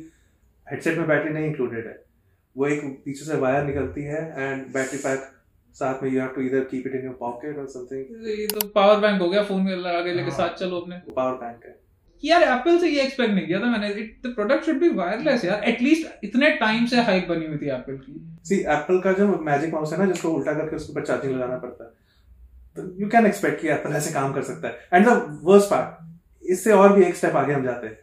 हेडसेट 0.67 0.97
में 0.97 1.07
बैटरी 1.07 1.33
नहीं 1.33 1.45
इंक्लूडेड 1.45 1.87
है। 1.87 2.03
वो 2.55 2.67
एक 2.67 2.83
पीछे 3.05 3.25
से 3.25 3.37
वायर 3.37 3.63
निकलती 3.65 4.03
है 4.03 4.21
एंड 4.37 4.65
बैटरी 4.73 4.97
पैक 4.99 5.31
साथ 5.75 6.03
में 6.03 6.09
you 6.11 6.19
have 6.19 6.29
to 6.35 6.41
either 6.41 6.59
keep 6.65 6.87
it 6.87 6.93
in 6.95 7.05
your 7.05 7.15
pocket 7.19 7.57
और 7.57 7.67
समथिंग 7.69 8.27
ये 8.29 8.45
तो 8.47 8.67
पावर 8.75 8.99
बैंक 8.99 9.21
हो 9.21 9.29
गया 9.29 9.43
फ़ोन 9.43 9.61
में 9.61 9.75
लगा 9.75 10.01
के 10.03 10.13
लेके 10.13 10.31
हाँ। 10.31 10.37
साथ 10.37 10.55
चलो 10.59 10.79
अपने। 10.79 11.01
पावर 11.15 11.33
बैंक 11.37 11.65
है। 11.65 11.75
यार 12.23 12.43
एप्पल 12.43 12.77
से 12.79 12.89
ये 12.89 13.01
एक्सपेक्ट 13.01 13.33
नहीं 13.33 13.45
किया 13.47 13.59
था 13.59 13.65
मैंने। 13.67 13.89
It 13.93 14.21
the 14.25 14.33
product 14.35 14.65
should 14.65 14.79
be 14.79 14.89
wireless 14.91 15.43
यार। 15.45 15.63
एटलीस्ट 15.69 16.23
इतने 16.23 16.49
टाइम 16.57 16.85
से 16.85 17.01
हाइप 17.01 17.27
बनी 17.29 17.45
हुई 17.45 17.57
थी 17.57 17.69
एप्पल 17.71 17.97
की। 17.97 18.13
सी 18.45 18.59
एप्पल 18.73 18.99
का 18.99 19.11
जो 19.13 19.27
मैजिक 19.41 19.73
माउस 19.73 19.93
है 19.93 19.99
ना 19.99 20.05
जिसको 20.05 20.29
उल्टा 20.29 20.53
करके 20.53 20.75
उसके 20.75 20.91
ऊपर 20.93 21.05
चार्जिंग 21.05 21.33
लगाना 21.33 21.57
पड़ता 21.57 21.83
है 21.83 21.89
तो 22.77 23.01
यू 23.01 23.09
कैन 23.09 23.25
एक्सपेक्ट 23.25 23.61
कि 23.61 23.67
एप्पल 23.69 23.95
ऐसे 23.95 24.13
काम 24.13 24.33
कर 24.33 24.41
सकता 24.43 24.67
है। 24.67 24.87
एंड 24.93 25.07
द 25.07 25.39
वर्स्ट 25.43 25.69
पार्ट 25.71 26.49
इससे 26.51 26.71
और 26.73 26.93
भी 26.93 27.05
एक 27.05 27.15
स्टेप 27.15 27.35
आगे 27.35 27.53
हम 27.53 27.63
जाते 27.63 27.87
हैं। 27.87 27.97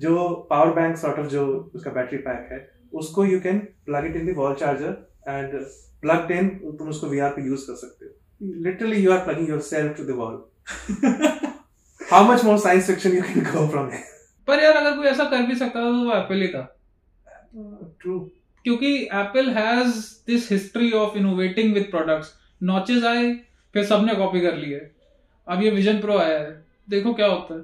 जो 0.00 0.26
पावर 0.50 0.72
बैंक 0.74 0.96
सॉर्ट 0.96 1.18
ऑफ़ 1.18 1.26
जो 1.28 1.46
उसका 1.74 1.90
बैटरी 1.90 2.18
पैक 2.18 2.48
है 2.52 2.58
उसको 2.94 3.24
you 3.24 3.40
can 3.40 3.58
plug 3.86 4.06
it 4.06 4.16
in 4.16 4.26
the 4.26 4.36
wall 4.36 4.54
charger 4.54 4.96
and 5.28 5.58
plug 6.02 6.30
in 6.32 6.48
तुम 6.78 6.88
उसको 6.88 7.06
वीआर 7.06 7.30
पे 7.30 7.46
यूज़ 7.46 7.66
कर 7.66 7.76
सकते 7.76 8.06
हो। 8.06 8.12
Literally 8.64 8.96
you 8.96 9.12
are 9.12 9.24
plugging 9.24 9.48
yourself 9.68 9.96
to 9.96 10.04
the 10.04 10.16
wall 10.18 10.34
how 12.00 12.24
much 12.24 12.44
more 12.44 12.58
science 12.58 12.86
fiction 12.86 13.16
you 13.16 13.22
can 13.22 13.44
go 13.44 13.66
from 13.68 13.90
पर 14.48 14.62
यार 14.62 14.76
अगर 14.76 14.96
कोई 14.96 15.06
ऐसा 15.06 15.24
कर 15.30 15.42
भी 15.42 15.54
सकता 15.54 15.80
था 15.80 15.84
तो 15.84 16.04
वो 16.04 16.16
एप्पल 16.16 16.42
ही 16.42 16.48
था। 16.48 16.62
ट्रू 18.00 18.18
क्योंकि 18.64 18.96
Apple 19.14 19.48
has 19.50 19.96
this 20.26 20.50
history 20.52 20.90
of 20.94 21.16
innovating 21.18 21.72
with 21.74 21.86
products 21.90 22.32
notches 22.62 23.04
आए 23.04 23.32
फिर 23.74 23.84
सबने 23.84 24.14
कॉपी 24.14 24.40
कर 24.40 24.56
लिए। 24.56 24.78
अब 25.48 25.62
ये 25.62 25.70
विजन 25.70 26.00
प्रो 26.00 26.16
आया 26.18 26.38
है। 26.38 26.64
देखो 26.88 27.12
क्या 27.14 27.26
होता 27.26 27.54
है। 27.54 27.60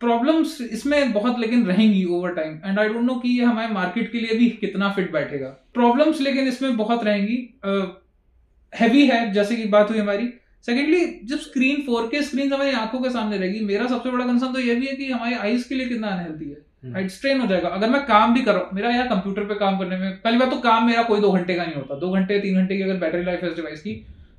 प्रॉब्लम्स 0.00 0.60
इसमें 0.62 1.12
बहुत 1.12 1.38
लेकिन 1.40 1.64
रहेंगी 1.66 2.04
over 2.06 2.34
time 2.34 2.58
and 2.64 2.78
I 2.78 2.88
don't 2.88 3.04
know 3.04 3.14
कि 3.14 3.28
ये 3.28 3.44
हमारे 3.44 3.72
मार्केट 3.74 4.10
के 4.12 4.20
लिए 4.20 4.38
भी 4.38 4.48
कितना 4.60 4.92
फिट 4.92 5.12
बैठेगा. 5.12 5.48
प्रॉब्लम्स 5.74 6.20
लेकिन 6.20 6.48
इसमें 6.48 6.76
बहुत 6.76 7.04
रहेंगी. 7.04 7.36
हैवी 8.72 9.06
uh, 9.06 9.12
है 9.12 9.32
जैसे 9.32 9.56
कि 9.56 9.64
बात 9.68 9.90
हुई 9.90 9.98
हमारी. 9.98 10.28
सेकेंडली 10.66 11.04
जब 11.24 11.38
स्क्रीन 11.38 11.84
4K 11.88 12.22
स्क्रीन 12.22 12.52
हमारी 12.52 12.70
आँखों 12.76 13.00
के 13.00 13.10
सामने 13.10 13.36
रहेगी 13.38 13.60
मेरा 13.64 13.86
सबसे 13.86 14.10
बड़ा 14.10 14.24
कंसर्न 14.26 14.52
तो 14.52 14.60
ये 14.60 14.74
भी 14.74 14.86
है 14.86 14.94
कि 14.96 15.10
हमारी 15.10 15.34
आईज 15.34 15.64
के 15.64 15.74
लिए 15.74 15.88
कितना 15.88 16.08
अनहेल्दी 16.08 16.50
है. 16.50 16.92
हाइट 16.92 17.10
स्ट्रेन 17.10 17.40
हो 17.40 17.46
जाएगा. 17.46 17.68
अगर 17.68 17.90
मैं 17.90 18.04
काम 18.06 18.34
भी 18.34 18.42
कर 18.42 18.54
रहा 18.54 18.62
हूँ 18.62 18.74
मेरा 18.74 18.90
यार 18.90 19.06
कंप्यूटर 19.08 19.44
पे 19.44 19.54
काम 19.54 19.78
करने 19.78 19.96
में 19.96 20.10
पहली 20.20 20.38
बात 20.38 20.50
तो 20.50 20.58
काम 20.60 20.86
मेरा 20.86 21.02
कोई 21.02 21.20
दो 21.20 21.30
घंटे 21.32 21.54
का 21.54 21.64
नहीं 21.64 21.74
होता. 21.74 21.98
दो 21.98 22.10
घंटे 22.10 22.38
तीन 22.40 22.54
घंटे 22.54 22.76
की 22.76 22.82
अगर 22.82 22.96
बैटरी 22.96 23.24
लाइफ 23.24 23.42
है 23.42 23.54
डिवाइस 23.54 23.80
की 23.80 23.94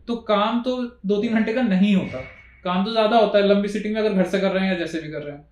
तो 0.08 0.16
काम 0.30 0.62
तो 0.62 0.82
दो 1.06 1.22
तीन 1.22 1.34
घंटे 1.34 1.54
का 1.54 1.62
नहीं 1.62 1.96
होता. 1.96 2.24
काम 2.70 2.84
तो 2.86 2.92
ज़्यादा 2.92 3.18
होता 3.18 3.38
है 3.38 3.48
लंबी 3.48 3.68
सिटिंग 3.70 3.94
में 3.94 4.02
अगर 4.02 4.14
घर 4.14 4.26
से 4.28 4.40
कर 4.40 4.52
रहे 4.52 4.64
हैं 4.64 4.72
या 4.72 4.80
जैसे 4.80 5.00
भी 5.00 5.12
कर 5.12 5.22
रहे 5.22 5.36
हैं। 5.36 5.48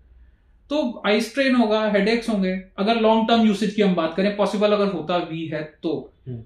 तो 0.70 1.02
आई 1.08 1.22
स्ट्रेन 1.22 1.56
होगा 1.56 1.80
हेडेक्स 1.92 2.30
होंगे। 2.30 2.52
अगर 2.80 3.00
लॉन्ग 3.02 3.28
टर्म 3.28 3.46
यूसेज 3.48 3.74
की 3.74 3.82
हम 3.82 3.96
बात 3.96 4.16
करें 4.16 4.36
पॉसिबल 4.38 4.72
अगर 4.74 4.92
होता 4.94 5.18
भी 5.26 5.46
है 5.48 5.62
तो। 5.84 5.92
हम्म। 6.28 6.44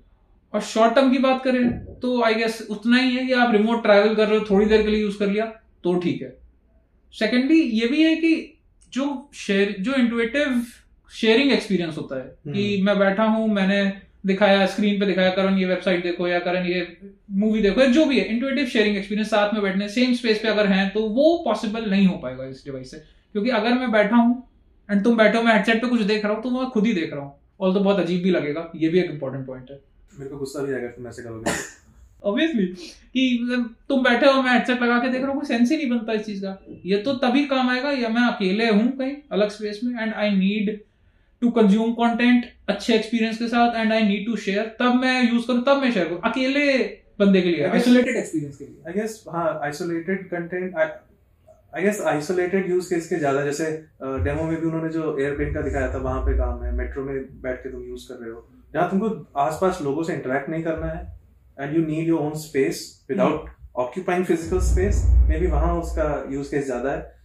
और 0.53 0.61
शॉर्ट 0.63 0.93
टर्म 0.95 1.11
की 1.11 1.17
बात 1.19 1.43
करें 1.43 1.69
तो 1.99 2.21
आई 2.23 2.33
गेस 2.35 2.61
उतना 2.71 2.97
ही 2.97 3.15
है 3.15 3.25
कि 3.25 3.33
आप 3.35 3.53
रिमोट 3.53 3.81
ट्रैवल 3.83 4.15
कर 4.15 4.27
रहे 4.27 4.39
हो 4.39 4.45
थोड़ी 4.49 4.65
देर 4.65 4.81
के 4.81 4.89
लिए 4.89 5.01
यूज़ 5.01 5.17
कर 5.19 5.27
लिया 5.27 5.45
तो 5.83 5.95
ठीक 5.99 6.21
है। 6.21 6.29
सेकेंडली 7.13 7.59
ये 7.79 7.87
भी 7.87 8.03
है 8.03 8.15
कि 8.15 8.33
जो 8.93 9.07
शेयर 9.37 9.75
जो 9.79 9.93
इंटुएटिव 9.95 10.61
शेयरिंग 11.11 11.51
एक्सपीरियंस 11.51 11.97
होता 11.97 12.17
है 12.17 12.53
कि 12.53 12.81
मैं 12.83 12.97
बैठा 12.99 13.23
हूँ 13.25 13.47
मैंने 13.49 13.81
दिखाया 14.23 14.65
स्क्रीन 14.65 14.99
पे 14.99 15.05
दिखाया 15.05 15.29
करण 15.31 15.57
ये 15.57 15.65
वेबसाइट 15.65 16.03
देखो 16.03 16.27
या 16.27 16.39
करण 16.39 16.65
ये 16.65 16.85
मूवी 17.35 17.61
देखो 17.61 17.81
या 17.81 17.87
जो 17.89 18.05
भी 18.05 18.19
है 18.19 18.25
इंटुएटिव 18.27 18.65
शेयरिंग 18.67 18.97
एक्सपीरियंस 18.97 19.29
साथ 19.29 19.53
में 19.53 19.61
बैठने 19.63 19.87
सेम 19.89 20.13
स्पेस 20.13 20.39
पे 20.39 20.47
अगर 20.47 20.67
हैं 20.67 20.89
तो 20.89 21.07
वो 21.09 21.37
पॉसिबल 21.45 21.89
नहीं 21.89 22.05
हो 22.07 22.17
पाएगा 22.17 22.45
इस 22.45 22.63
डिवाइस 22.65 22.91
से। 22.91 22.97
क्योंकि 23.35 23.49
अगर 23.51 23.73
मैं 23.73 23.91
बैठा 23.91 24.15
हूँ 24.15 24.43
एंड 24.89 25.03
तुम 25.03 25.17
बैठे 25.17 25.37
हो 25.37 25.43
मैं 25.43 25.53
हेडसेट 25.53 25.81
पे 25.81 25.87
कुछ 25.87 26.01
देख 26.03 26.25
रहा 26.25 26.33
हूँ 26.33 26.43
तो 26.43 26.49
मैं 26.51 26.69
खुद 26.69 26.85
ही 26.85 26.93
देख 26.93 27.13
रहा 27.13 27.21
हूँ। 27.21 27.33
और 27.59 27.73
तो 27.73 27.79
बहुत 27.79 27.99
अजीब 27.99 28.23
भी 28.23 28.31
लगेगा 28.31 28.71
ये 28.75 28.89
भी 28.89 28.99
एक 28.99 29.11
इंपॉर्टेंट 29.11 29.45
पॉइंट 29.47 29.69
है। 29.71 29.79
मेरे 30.13 30.29
को 30.29 30.37
गुस्सा 30.37 30.63
भी 30.63 30.73
आएगा 30.73 30.87
तुम 30.89 31.07
ऐसे 31.07 31.23
करोगे 31.23 31.51
ऑब्वियसली 32.23 32.65
कि 32.65 33.39
मतलब 33.43 33.73
तुम 33.89 34.03
बैठे 34.03 34.25
हो 34.25 34.41
मैं 34.41 34.51
हेडसेट 34.51 34.81
लगा 34.81 34.97
के 34.99 35.07
देख 35.07 35.21
रहा 35.21 35.31
हूँ 35.31 35.39
कोई 35.39 35.47
सेंस 35.47 35.71
ही 35.71 35.77
नहीं 35.77 35.89
बनता 35.89 36.13
इस 36.13 36.25
चीज़ 36.25 36.41
का। 36.43 36.57
ये 36.85 36.97
तो 36.97 37.13
तभी 37.19 37.45
काम 37.45 37.69
आएगा 37.69 37.91
या 37.91 38.09
मैं 38.09 38.21
अकेले 38.23 38.69
हूँ 38.69 38.87
कहीं 38.97 39.15
अलग 39.31 39.49
स्पेस 39.49 39.79
में 39.83 40.01
and 40.01 40.13
I 40.13 40.29
need 40.31 40.79
to 41.41 41.49
consume 41.51 41.91
content 41.93 42.45
अच्छे 42.69 42.93
एक्सपीरियंस 42.95 43.37
के 43.37 43.47
साथ 43.47 43.75
and 43.75 43.93
I 43.93 44.03
need 44.05 44.25
to 44.25 44.35
share 44.39 44.75
तब 44.79 44.95
मैं 44.95 45.21
यूज़ 45.23 45.47
करूँ 45.47 45.63
तब 45.65 45.81
मैं 45.81 45.91
शेयर 45.91 46.05
करूँ 46.07 46.19
अकेले 46.25 46.67
बंदे 47.19 47.41
के 47.41 47.49
लिए 47.49 47.69
आइसोलेटेड 47.69 48.17
एक्सपीरियंस 48.17 48.57
के 48.57 48.65
लिए 48.65 48.83
आई 48.87 48.93
गेस 48.93 49.23
हाँ 49.29 49.47
isolated 49.63 50.27
content 50.29 50.75
I 50.75 51.83
guess 51.83 52.01
isolated 52.07 52.69
use 52.69 52.89
case 52.89 53.07
के 53.07 53.15
ज़्यादा 53.17 53.43
जैसे 53.43 53.65
डेमो 54.23 54.43
में 54.43 54.55
भी 54.55 54.67
उन्होंने 54.67 54.89
जो 54.91 55.17
एयरप्लेन 55.17 55.53
का 55.53 55.61
दिखाया 55.61 55.93
था 55.93 55.97
वहाँ 55.99 56.21
पे 56.21 56.37
काम 56.37 56.63
है 56.63 56.71
मेट्रो 56.75 57.03
में 57.03 57.15
बैठ 57.41 57.63
के 57.63 57.71
तुम 57.71 57.83
यूज़ 57.83 58.07
कर 58.07 58.15
रहे 58.15 58.31
हो 58.31 58.47
जहाँ 58.73 58.89
तुमको 58.89 59.09
आसपास 59.41 59.79
लोगों 59.81 60.03
से 60.03 60.13
इंटरेक्ट 60.13 60.49
नहीं 60.49 60.63
करना 60.63 60.87
है 60.87 61.01
and 61.57 61.75
you 61.75 61.85
need 61.85 62.07
your 62.07 62.21
own 62.21 62.33
space 62.39 62.83
without 63.09 63.49
occupying 63.79 64.25
physical 64.25 64.59
space 64.63 65.03
maybe 65.39 65.47
वहाँ 65.49 65.73
उसका 65.75 66.07
यूज़ 66.31 66.51
केस 66.51 66.65
ज़्यादा 66.65 66.91
है 66.91 67.20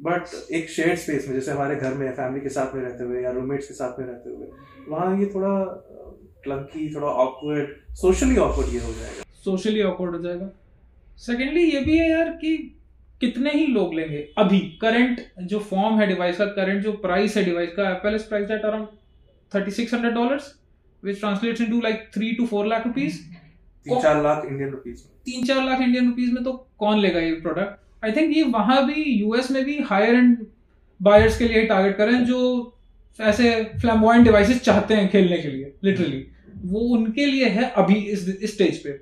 बट 0.00 0.52
एक 0.52 0.70
शेयर 0.70 0.96
स्पेस 0.96 1.26
में 1.28 1.34
जैसे 1.34 1.50
हमारे 1.50 1.76
घर 1.76 1.94
में 1.94 2.10
फैमिली 2.12 2.40
के 2.40 2.48
साथ 2.48 2.74
में 2.74 2.82
रहते 2.82 3.04
हुए 3.04 3.22
या 3.22 3.30
रूममेट्स 3.30 3.66
के 3.68 3.74
साथ 3.74 3.98
में 3.98 4.06
रहते 4.06 4.30
हुए 4.30 4.46
वहाँ 4.88 5.18
ये 5.20 5.26
थोड़ा 5.34 5.52
क्लंकी 6.44 6.94
थोड़ा 6.94 7.08
ऑकवर्ड 7.24 7.94
सोशली 7.94 8.36
ऑकवर्ड 8.36 8.74
ये 8.74 8.80
हो 8.80 8.92
जाएगा। 8.92 9.24
सोशली 9.44 9.82
ऑकवर्ड 9.82 10.14
हो 10.16 10.22
जाएगा। 10.22 10.50
सेकेंडली 11.18 11.64
ये 11.70 11.80
भी 11.80 11.96
है 11.98 12.10
यार 12.10 12.28
कि 12.40 12.56
कितने 13.20 13.50
ही 13.50 13.66
लोग 13.66 13.94
लेंगे 13.94 14.18
अभी 14.38 14.58
करंट 14.82 15.20
जो 15.52 15.58
फॉर्म 15.70 15.98
है 16.00 16.06
डिवाइस 16.06 16.36
का 16.36 16.44
करंट 16.58 16.82
जो 16.84 16.92
प्राइस 17.02 17.36
है 17.36 17.44
डिवाइस 17.44 17.70
का 17.76 17.90
Apple 17.90 18.14
is 18.14 18.28
price 18.28 18.50
at 18.50 18.64
around 18.64 18.86
thirty 19.52 19.70
six 19.70 19.94
hundred 19.94 20.14
dollars 20.14 20.54
which 21.02 21.18
translates 21.20 21.60
into 21.60 21.80
like 21.80 22.08
three 22.14 22.32
two 22.32 22.46
four 22.46 22.66
lakh 22.66 22.86
rupees 22.86 23.20
तीन 23.86 24.00
चार 24.02 24.22
लाख 24.22 24.44
इंडियन 24.44 24.70
रुपीज़ 24.70 25.02
तीन 25.24 25.46
चार 25.46 25.64
लाख 25.64 25.80
इंडियन 25.80 26.06
रुपीज़ 26.06 26.32
में 26.32 26.42
तो 26.44 26.52
कौन 26.78 26.98
लेगा 26.98 27.20
ये 27.20 27.32
प्रोडक्ट 27.40 27.78
आई 28.02 28.12
थिंक 28.12 28.36
ये 28.36 28.42
वहाँ 28.50 28.84
भी 28.86 29.02
यूएस 29.02 29.50
में 29.50 29.64
भी 29.64 29.78
हायर 29.84 30.14
एंड 30.14 30.36
बायर्स 31.00 31.38
के 31.38 31.48
लिए 31.48 31.66
टारगेट 31.66 31.96
करें 31.96 32.24
जो 32.24 32.40
ऐसे 33.18 33.52
फ्लैमोइंट 33.80 34.24
डिवाइसेस 34.24 34.60
चाहते 34.62 34.94
हैं 34.94 35.08
खेलने 35.10 35.38
के 35.38 35.48
लिए 35.48 35.72
लिटरली 35.84 36.26
वो 36.66 36.80
उनके 36.96 37.26
लिए 37.26 37.48
है 37.48 37.70
अभी 37.72 37.94
इस 37.94 38.26
स्टेज 38.52 38.82
पे। 38.84 38.98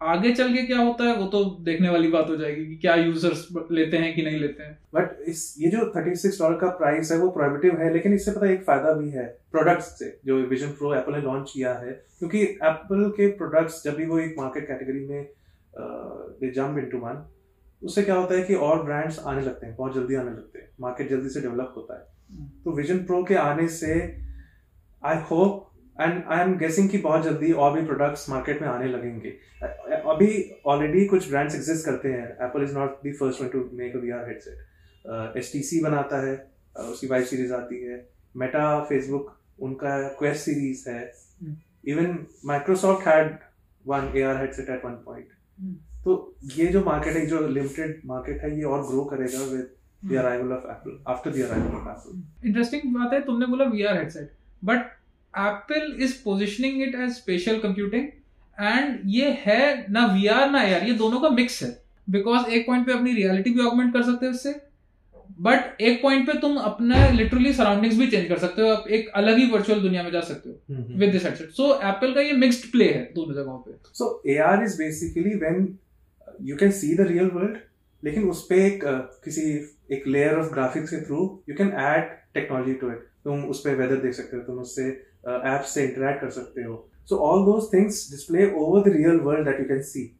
आगे 0.00 0.32
चल 0.32 0.52
के 0.54 0.62
क्या 0.62 0.78
होता 0.78 1.04
है 1.04 1.14
वो 1.16 1.26
तो 1.26 1.44
देखने 1.64 1.88
वाली 1.88 2.08
बात 2.08 2.28
हो 2.28 2.36
जाएगी 2.36 2.64
कि 2.66 2.76
क्या 2.76 2.94
यूज़र्स 2.94 3.46
लेते 3.72 3.96
हैं 3.96 4.14
कि 4.14 4.22
नहीं 4.22 4.38
लेते 4.38 4.62
हैं। 4.62 4.78
बट 4.94 5.28
इस, 5.28 5.54
ये 5.58 5.68
जो 5.70 5.92
थर्टी 5.96 6.14
सिक्स 6.16 6.40
डॉलर 6.40 6.56
का 6.58 6.68
प्राइस 6.78 7.12
है 7.12 7.18
वो 7.18 7.28
प्रोहिबिटिव 7.30 7.78
है, 7.80 7.92
लेकिन 7.92 8.14
इससे 8.14 8.30
पता 8.30 8.50
एक 8.52 8.62
फ़ायदा 8.64 8.92
भी 8.92 9.10
है 9.10 9.26
प्रोडक्ट्स 9.52 9.86
से, 9.98 10.18
जो 10.26 10.36
विजन 10.46 10.72
प्रो 10.78 10.94
एप्पल 10.94 11.14
ने 11.14 11.20
लॉन्च 11.22 11.50
किया 11.54 11.74
है। 11.74 11.92
क्योंकि 12.18 12.42
एप्पल 12.42 13.08
के 13.16 13.28
प्रोडक्ट्स 13.36 13.82
जब 13.84 13.96
भी 13.96 14.06
वो 14.06 14.18
एक 14.18 14.34
मार्केट 14.38 14.66
कैटेगरी 14.68 15.04
में 15.06 15.26
दे 16.40 16.50
जंप 16.50 16.78
इनटू 16.78 16.98
वन 16.98 17.24
उससे 17.84 18.02
क्या 18.02 18.14
होता 18.14 18.34
है 18.34 18.42
कि 18.42 18.54
और 18.66 18.82
ब्रांड्स 18.84 19.18
आने 19.18 19.42
लगते 19.42 19.66
हैं 19.66 19.74
बहुत 19.76 19.94
जल्दी 19.94 20.14
आने 20.14 20.30
लगते 20.30 20.58
हैं। 20.58 20.68
मार्केट 20.80 21.10
जल्दी 21.10 21.28
से 21.28 21.40
डेवलप 21.40 21.72
होता 21.76 21.98
है। 21.98 22.50
तो 22.64 22.72
विजन 22.76 22.98
प्रो 22.98 23.22
के 23.24 23.34
आने 23.34 23.68
से 23.68 23.94
I 25.02 25.16
hope 25.30 25.68
and 26.00 26.22
I 26.26 26.40
am 26.40 26.56
guessing 26.58 26.88
कि 26.90 26.98
बहुत 26.98 27.24
जल्दी 27.24 27.52
और 27.52 27.72
भी 27.72 27.86
प्रोडक्ट्स 27.86 28.28
मार्केट 28.30 28.62
में 28.62 28.68
आने 28.68 28.88
लगेंगे। 28.88 29.30
अभी 30.06 30.30
ऑलरेडी 30.66 31.04
कुछ 31.06 31.28
ब्रांड्स 31.28 31.54
एग्जिस्ट 31.54 31.86
करते 31.86 32.08
हैं। 32.08 32.28
Apple 32.46 32.62
is 32.62 32.74
not 32.74 33.02
the 33.02 33.12
first 33.12 33.42
one 33.42 33.48
to 33.48 33.68
make 33.74 33.96
a 33.96 33.98
VR 33.98 34.28
headset 34.28 35.36
S 35.36 35.52
T 35.52 35.62
C 35.62 35.82
बनाता 35.82 36.26
है। 36.26 36.34
Uh, 36.72 36.84
उसकी 36.84 37.06
वाइव 37.06 37.24
सीरीज़ 37.24 37.52
आती 37.54 37.78
है। 37.84 37.96
मेटा 38.36 38.62
फेसबुक 38.84 39.26
उनका 39.60 39.96
क्वेस्ट 40.18 40.40
सीरीज़ 40.40 40.88
है। 40.90 41.00
Even 41.84 42.18
Microsoft 42.44 43.06
had 43.08 43.36
one 43.86 44.12
AR 44.22 44.36
headset 44.36 44.70
at 44.70 44.84
one 44.84 44.92
point 45.06 45.28
तो 46.04 46.14
ये 46.56 46.66
जो 46.66 46.84
मार्केट 46.84 47.16
है 47.16 47.26
जो 47.26 47.46
लिमिटेड 47.48 48.00
मार्केट 48.06 48.40
है 48.42 48.56
ये 48.56 48.62
और 48.66 48.86
ग्रो 48.86 49.04
करेगा 49.04 49.42
with 49.44 49.68
the 50.02 50.16
arrival 50.18 50.52
of 50.52 50.70
Apple 50.70 50.98
after 51.08 51.30
the 51.30 51.42
arrival 51.42 51.76
of 51.76 51.88
Apple 51.88 52.48
interesting 52.48 52.94
बात 52.94 53.12
है 53.12 53.20
तुमने 53.20 53.46
बोला 53.46 53.64
VR 53.66 53.98
headset 53.98 54.32
but 54.62 54.90
Apple 55.34 55.96
is 56.02 56.14
positioning 56.24 56.82
it 56.82 56.94
as 56.94 57.12
spatial 57.12 57.58
computing 57.58 58.08
and 58.58 58.98
ये 59.10 59.30
है 59.40 59.62
ना 59.92 60.06
वीआर 60.06 60.50
ना 60.50 60.62
यार 60.62 60.84
ये 60.84 60.94
दोनों 60.94 61.20
का 61.20 61.28
मिक्स 61.30 61.62
है 61.62 61.70
बिकॉज़ 62.08 62.50
एक 62.50 62.66
पॉइंट 62.66 62.86
पे 62.86 62.92
अपनी 62.92 63.12
रियलिटी 63.14 63.50
भी 63.50 63.66
ऑगमेंट 63.66 63.92
कर 63.92 64.02
सकते 64.02 64.26
हैं 64.26 64.32
उससे 64.32 64.54
बट 65.40 65.80
एक 65.80 66.02
पॉइंट 66.02 66.26
पे 66.26 66.38
तुम 66.38 66.56
अपने 66.60 67.10
लिटरली 67.12 67.52
सराउंडिंग्स 67.52 67.96
भी 67.98 68.06
चेंज 68.06 68.28
कर 68.28 68.38
सकते 68.38 68.62
हो 68.62 68.68
आप 68.68 68.88
एक 68.88 69.08
अलग 69.16 69.38
ही 69.38 69.46
वर्चुअल 69.50 69.80
दुनिया 69.80 70.02
में 70.02 70.10
जा 70.12 70.20
सकते 70.22 70.50
हो 70.50 70.96
with 70.98 71.12
this 71.12 71.24
headset 71.24 71.50
so 71.50 71.72
Apple 71.84 72.12
का 72.14 72.20
ये 72.20 72.32
मिक्स्ड 72.38 72.70
प्ले 72.72 72.84
है 72.84 73.02
दोनों 73.14 73.34
जगहों 73.34 73.58
पे। 73.58 73.76
So 73.92 74.22
AR 74.26 74.64
is 74.64 74.76
basically 74.78 75.34
when 75.34 75.66
you 76.40 76.56
can 76.56 76.70
see 76.70 76.94
the 76.94 77.00
real 77.00 77.30
world 77.34 77.56
लेकिन 78.02 78.28
उस 78.30 78.46
पे 78.50 78.64
एक 78.66 78.84
किसी 79.24 79.42
एक 79.92 80.06
लेयर 80.06 80.38
ऑफ़ 80.38 80.52
ग्राफिक्स 80.52 80.90
के 80.90 81.00
through 81.06 81.18
you 81.48 81.54
can 81.56 81.72
add 81.80 82.10
technology 82.34 82.74
to 82.74 82.90
it 82.90 83.06
तुम 83.24 83.44
उस 83.44 83.60
पे 83.64 83.74
वेदर 83.74 83.96
देख 83.96 84.14
सकते 84.14 84.36
हो 84.36 84.42
तुम 84.42 84.58
उससे 84.58 84.88
ऐप 85.28 85.60
uh, 85.60 85.68
से 85.68 85.84
इंटरेक्ट 85.84 86.20
कर 86.20 86.30
सकते 86.30 86.62
हो। 86.62 86.88
So 87.06 87.16
all 87.16 87.44
those 87.44 87.72
things 87.74 88.06
display 88.10 88.50
over 88.52 88.88
the 88.88 88.92
real 88.96 89.18
world 89.20 89.44
that 89.48 89.60
you 89.60 89.66
can 89.66 89.82
see 89.82 90.10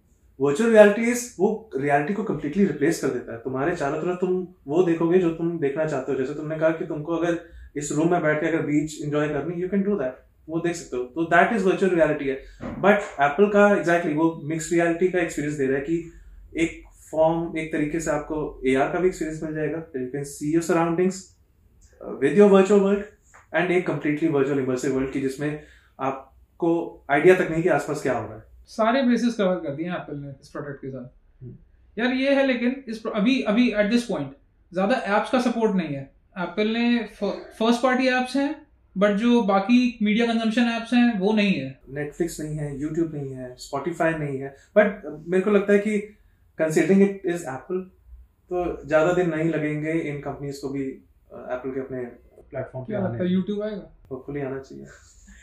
virtual 0.40 0.70
reality 0.70 1.10
is 1.10 1.24
वो 1.40 1.48
रियलिटी 1.76 2.14
को 2.14 2.22
कम्प्लीटली 2.24 2.64
रिप्लेस 2.64 3.00
कर 3.02 3.08
देता 3.08 3.32
है। 3.32 3.38
तुम्हारे 3.38 3.74
चारों 3.76 4.00
तरफ़ 4.02 4.18
तुम 4.20 4.46
वो 4.66 4.82
देखोगे 4.82 5.18
जो 5.18 5.30
तुम 5.30 5.58
देखना 5.58 5.86
चाहते 5.86 6.12
हो। 6.12 6.18
जैसे 6.18 6.34
तुमने 6.34 6.58
कहा 6.58 6.70
कि 6.70 6.86
तुमको 6.86 7.16
अगर 7.16 7.38
इस 7.76 7.92
रूम 7.92 8.10
में 8.10 8.22
बैठ 8.22 8.40
के 8.40 8.46
अगर 8.46 8.62
बीच 8.66 9.00
एंजॉय 9.04 9.28
करनी 9.28 9.62
यू 9.62 9.68
कैन 9.68 9.82
डू 9.82 9.96
दैट 9.96 10.16
वो 10.48 10.60
देख 10.60 10.76
सकते 10.76 10.96
हो। 10.96 11.02
तो 11.04 11.24
दैट 11.26 11.52
इज़ 11.52 11.64
वर्चुअल 11.64 11.94
रियलिटी 11.94 12.28
है। 12.28 12.34
बट 12.80 13.00
एप्पल 13.20 13.46
का 13.48 13.66
एग्जैक्टली 13.68 14.12
exactly, 14.12 14.16
वो 14.16 14.48
मिक्स 14.48 14.72
रियलिटी 14.72 15.08
का 15.08 15.18
एक्सपीरियंस 15.20 15.58
दे 15.58 15.66
रहा 15.66 15.76
है 15.76 15.82
कि 15.82 16.12
एक 16.56 16.82
फॉर्म 17.10 17.58
एक 17.58 17.72
तरीके 17.72 18.00
से 18.00 18.10
आपको 18.10 18.38
एआर 18.68 18.92
का 18.92 18.98
भी 18.98 19.08
एक्सपीरियंस 19.08 19.42
मिल 19.42 19.54
जाएगा। 19.54 19.78
You 19.96 20.06
can 20.08 20.24
see 20.26 20.52
your 20.52 20.62
surroundings 20.62 21.28
with 22.00 22.38
your 22.38 22.50
virtual 22.50 22.80
world 22.80 23.04
and 23.54 23.70
एक 23.70 23.86
कंप्लीटली 23.86 24.28
वर्चुअल 24.30 24.58
इमर्सिव 24.60 24.94
वर्ल्ड 24.94 25.12
की 25.12 25.20
जिसमें 25.20 25.62
आपको 26.00 26.70
आइडिया 27.10 27.34
तक 27.34 27.50
नहीं 27.50 27.62
कि 27.62 27.68
आसपास 27.70 28.02
क्या 28.02 28.18
हो 28.18 28.26
रहा 28.26 28.36
है। 28.36 28.44
सारे 28.68 29.02
बेसिस 29.02 29.34
कवर 29.34 29.54
कर 29.56 29.74
दिए 29.74 29.88
एप्पल 29.88 30.16
ने 30.16 30.28
इस 30.40 30.48
प्रोडक्ट 30.48 30.80
के 30.82 30.90
साथ। 30.90 31.42
हम्म। 31.42 31.56
यार 31.96 32.12
ये 32.14 32.34
है 32.34 32.46
लेकिन 32.46 32.82
इस 32.88 33.02
अभी 33.06 33.40
अभी 33.44 33.68
एट 33.70 33.90
दिस 33.90 34.04
पॉइंट 34.04 34.32
ज़्यादा 34.72 34.96
एप्स 35.16 35.30
का 35.30 35.40
सपोर्ट 35.40 35.74
नहीं 35.76 35.94
है। 35.94 36.02
एप्पल 36.38 36.68
ने 36.68 36.98
फ़र्स्ट 37.14 37.82
पार्टी 37.82 38.08
एप्स 38.08 38.36
हैं 38.36 38.61
बट 38.96 39.16
जो 39.16 39.42
बाकी 39.44 39.98
मीडिया 40.02 40.26
कंजम्पशन 40.26 40.68
एप्स 40.70 40.92
हैं 40.94 41.18
वो 41.18 41.32
नहीं 41.32 41.52
है। 41.52 41.68
नेटफ्लिक्स 41.94 42.40
नहीं 42.40 42.56
है 42.56 42.80
यूट्यूब 42.80 43.14
नहीं 43.14 43.34
है 43.34 43.54
स्पॉटिफाई 43.58 44.14
नहीं 44.14 44.38
है। 44.38 44.54
बट 44.76 45.06
मेरे 45.28 45.42
को 45.42 45.50
लगता 45.50 45.72
है 45.72 45.78
कि 45.78 45.98
कंसिडरिंग 46.58 47.02
इट 47.02 47.22
इज़ 47.26 47.44
एप्पल 47.50 47.80
तो 48.50 48.64
ज़्यादा 48.86 49.12
दिन 49.12 49.30
नहीं 49.30 49.48
लगेंगे 49.50 49.92
इन 49.92 50.20
कंपनीज़ 50.20 50.60
को 50.62 50.68
भी 50.68 50.82
एप्पल 50.82 51.70
के 51.70 51.80
अपने 51.80 52.04
प्लेटफॉर्म 52.50 52.86
पे 52.86 52.94
आने 52.96 53.28
यूट्यूब 53.28 53.62
आएगा? 53.62 53.90
होपफुली 54.10 54.40
आना 54.40 54.58
चाहिए। 54.60 54.84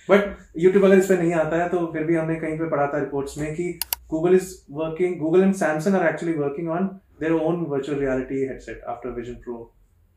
बट 0.09 0.37
यूट्यूब 0.57 0.85
अगर 0.85 0.97
इस 0.97 1.05
पर 1.05 1.19
नहीं 1.19 1.33
आता 1.35 1.61
है 1.63 1.69
तो 1.69 1.85
फिर 1.93 2.03
भी 2.03 2.15
हमने 2.15 2.35
कहीं 2.39 2.57
पे 2.59 2.69
पढ़ा 2.69 2.87
था 2.93 2.99
रिपोर्ट्स 2.99 3.37
में 3.37 3.53
कि 3.55 3.71
Google 4.09 4.35
is 4.35 4.53
working 4.71 5.17
Google 5.19 5.43
and 5.43 5.53
Samsung 5.55 5.95
are 5.95 6.07
actually 6.07 6.33
working 6.37 6.69
on 6.71 6.87
their 7.19 7.31
own 7.33 7.65
virtual 7.69 7.99
reality 7.99 8.45
headset 8.45 8.83
after 8.89 9.09
vision 9.15 9.33
pro 9.43 9.57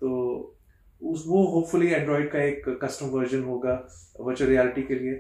तो 0.00 0.10
उस 1.02 1.24
वो 1.26 1.44
होपफुली 1.44 1.88
एंड्रॉइड 1.88 2.30
का 2.30 2.42
एक 2.42 2.78
कस्टम 2.84 3.06
वर्जन 3.06 3.42
होगा 3.42 3.88
वर्चुअल 4.20 4.50
रियलिटी 4.50 4.82
के 4.82 4.94
लिए 4.94 5.12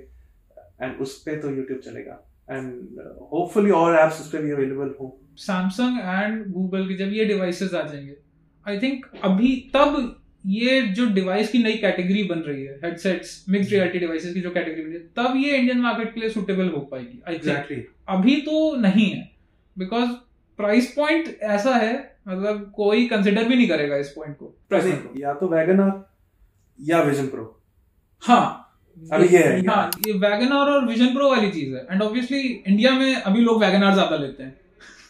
एंड 0.82 1.00
उस 1.00 1.22
पर 1.22 1.40
तो 1.40 1.50
यूट्यूब 1.50 1.78
चलेगा. 1.78 2.24
एंड 2.50 3.00
होपफुली 3.32 3.70
और 3.70 3.98
एप्स 4.00 4.20
उस 4.20 4.32
पर 4.32 4.42
भी 4.42 4.50
अवेलेबल 4.50 4.94
हो. 5.00 5.18
सैमसंग 5.36 5.98
एंड 5.98 6.52
गूगल 6.52 6.88
के 6.88 6.94
जब 6.94 7.12
ये 7.12 7.24
डिवाइसेस 7.24 7.74
आ 7.74 7.82
जाएँगे 7.82 8.16
आई 8.68 8.78
थिंक 8.78 9.06
अभी 9.24 9.70
तब 9.74 10.18
ये 10.46 10.82
जो 10.82 11.06
डिवाइस 11.06 11.50
की 11.50 11.58
नई 11.58 11.72
कैटेगरी 11.72 12.22
बन 12.24 12.38
रही 12.38 12.64
है 12.64 12.74
हेडसेट्स 12.84 13.44
मिक्स 13.48 13.70
रियलिटी 13.70 13.98
डिवाइसेस 13.98 14.34
की 14.34 14.40
जो 14.40 14.50
कैटेगरी 14.50 14.82
बनी 14.82 14.94
है 14.94 15.00
तब 15.00 15.36
ये 15.36 15.56
इंडियन 15.56 15.78
मार्केट 15.78 16.14
के 16.14 16.20
लिए 16.20 16.28
सुटेबल 16.28 16.68
हो 16.68 16.80
पाएगी 16.80 17.22
एग्जैक्टली 17.34 17.76
exactly. 17.76 18.02
अभी 18.08 18.36
तो 18.36 18.76
नहीं 18.76 19.10
है 19.10 19.30
बिकॉज़ 19.78 20.10
प्राइस 20.56 20.92
पॉइंट 20.92 21.38
ऐसा 21.42 21.74
है 21.74 22.11
मतलब 22.28 22.72
कोई 22.76 23.06
कंसिडर 23.06 23.44
भी 23.44 23.56
नहीं 23.56 23.68
करेगा 23.68 23.96
इस 23.96 24.08
पॉइंट 24.08 24.36
को 24.36 24.54
या 25.20 25.34
तो 25.34 25.48
वैगन 25.48 26.02
या 26.80 27.02
विजन 27.02 27.26
प्रो 27.26 27.60
हाँ। 28.20 28.58
अभी 29.12 29.26
ये 29.26 29.42
है। 29.42 29.66
हाँ 29.66 29.90
ये 30.06 30.12
वैगन 30.12 30.52
और 30.52 30.86
विजन 30.86 31.14
प्रो 31.14 31.30
वाली 31.30 31.50
चीज़ 31.50 31.74
है। 31.74 31.86
एंड 31.90 32.02
ऑब्वियसली 32.02 32.40
इंडिया 32.40 32.90
में 32.90 33.14
अभी 33.14 33.40
लोग 33.40 33.60
वैगन 33.60 33.92
ज़्यादा 33.92 34.16
लेते 34.16 34.42
हैं। 34.42 34.60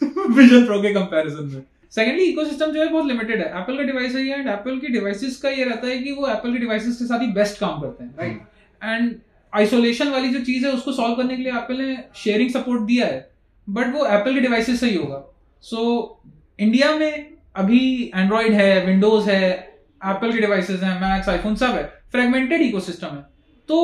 विजन 0.36 0.66
प्रो 0.66 0.82
के 0.82 0.94
कंपैरिजन 0.94 1.44
में। 1.44 1.62
सेकेंडली 1.90 2.24
इकोसिस्टम 2.24 2.70
जो 2.70 2.80
है 2.80 2.88
बहुत 2.88 3.06
लिमिटेड 3.06 3.40
है। 3.40 3.60
एप्पल 3.60 3.76
का 3.76 3.82
डिवाइस 3.82 4.14
है 4.14 4.26
एंड 4.26 4.48
एप्पल 4.48 4.78
की 4.78 4.86
डिवाइसेस 4.86 5.36
का 5.36 5.48
ये 5.48 5.64
रहता 5.64 5.86
है 5.86 5.98
कि 5.98 6.12
वो 6.12 6.28
एप्पल 6.28 6.52
के 6.52 6.58
डिवाइसेस 6.58 6.98
के 6.98 7.04
साथ 7.04 7.20
ही 7.20 7.26
बेस्ट 7.26 7.60
काम 7.60 7.80
करते 7.80 8.04
हैं 8.04 8.14
राइट 8.18 8.40
एंड 8.84 9.14
आइसोलेशन 9.54 10.08
वाली 10.08 10.28
जो 10.28 10.40
चीज़ 10.40 10.66
है 10.66 10.72
उसको 10.72 10.92
सॉल्व 10.92 11.16
करने 11.16 11.36
के 11.36 11.42
लिए 11.42 11.52
एप्पल 11.52 11.76
ने 11.76 12.04
शेयरिंग 12.14 12.50
सपोर्ट 12.50 12.82
दिया 12.82 13.06
है। 13.06 13.30
बट 13.68 13.86
वो 13.94 14.06
एप्पल 14.06 14.34
के 14.34 14.40
डिवाइसेस 14.40 14.80
से 14.80 14.86
ही 14.86 14.96
होगा। 14.96 15.24
सो 15.60 15.76
so, 15.76 16.41
इंडिया 16.62 16.90
में 16.96 17.36
अभी 17.56 17.80
एंड्रॉइड 18.16 18.52
है 18.52 18.84
विंडोज़ 18.86 19.30
है 19.30 19.50
एप्पल 19.50 20.32
के 20.32 20.40
डिवाइसेस 20.40 20.82
हैं 20.82 20.94
मैक्स 21.00 21.28
आईफोन 21.28 21.54
सब 21.56 21.74
है 21.74 21.82
फ्रेगमेंटेड 22.12 22.62
इकोसिस्टम 22.62 23.06
है। 23.06 23.22
तो 23.68 23.78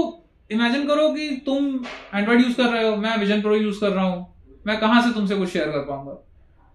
इमेजिन 0.50 0.87
करो 0.87 1.08
कि 1.08 1.28
तुम 1.47 1.66
एंड्रॉइड 2.14 2.40
यूज़ 2.40 2.56
कर 2.56 2.64
रहे 2.64 2.88
हो, 2.88 2.97
मैं 2.97 3.16
विजन 3.18 3.42
प्रो 3.42 3.56
यूज़ 3.56 3.80
कर 3.80 3.90
रहा 3.90 4.04
हूँ, 4.04 4.26
मैं 4.66 4.78
कहाँ 4.80 5.02
से 5.02 5.12
तुमसे 5.14 5.35
कुछ 5.35 5.49
शेयर 5.49 5.66
कर 5.66 5.85
पाऊँगा? 5.88 6.16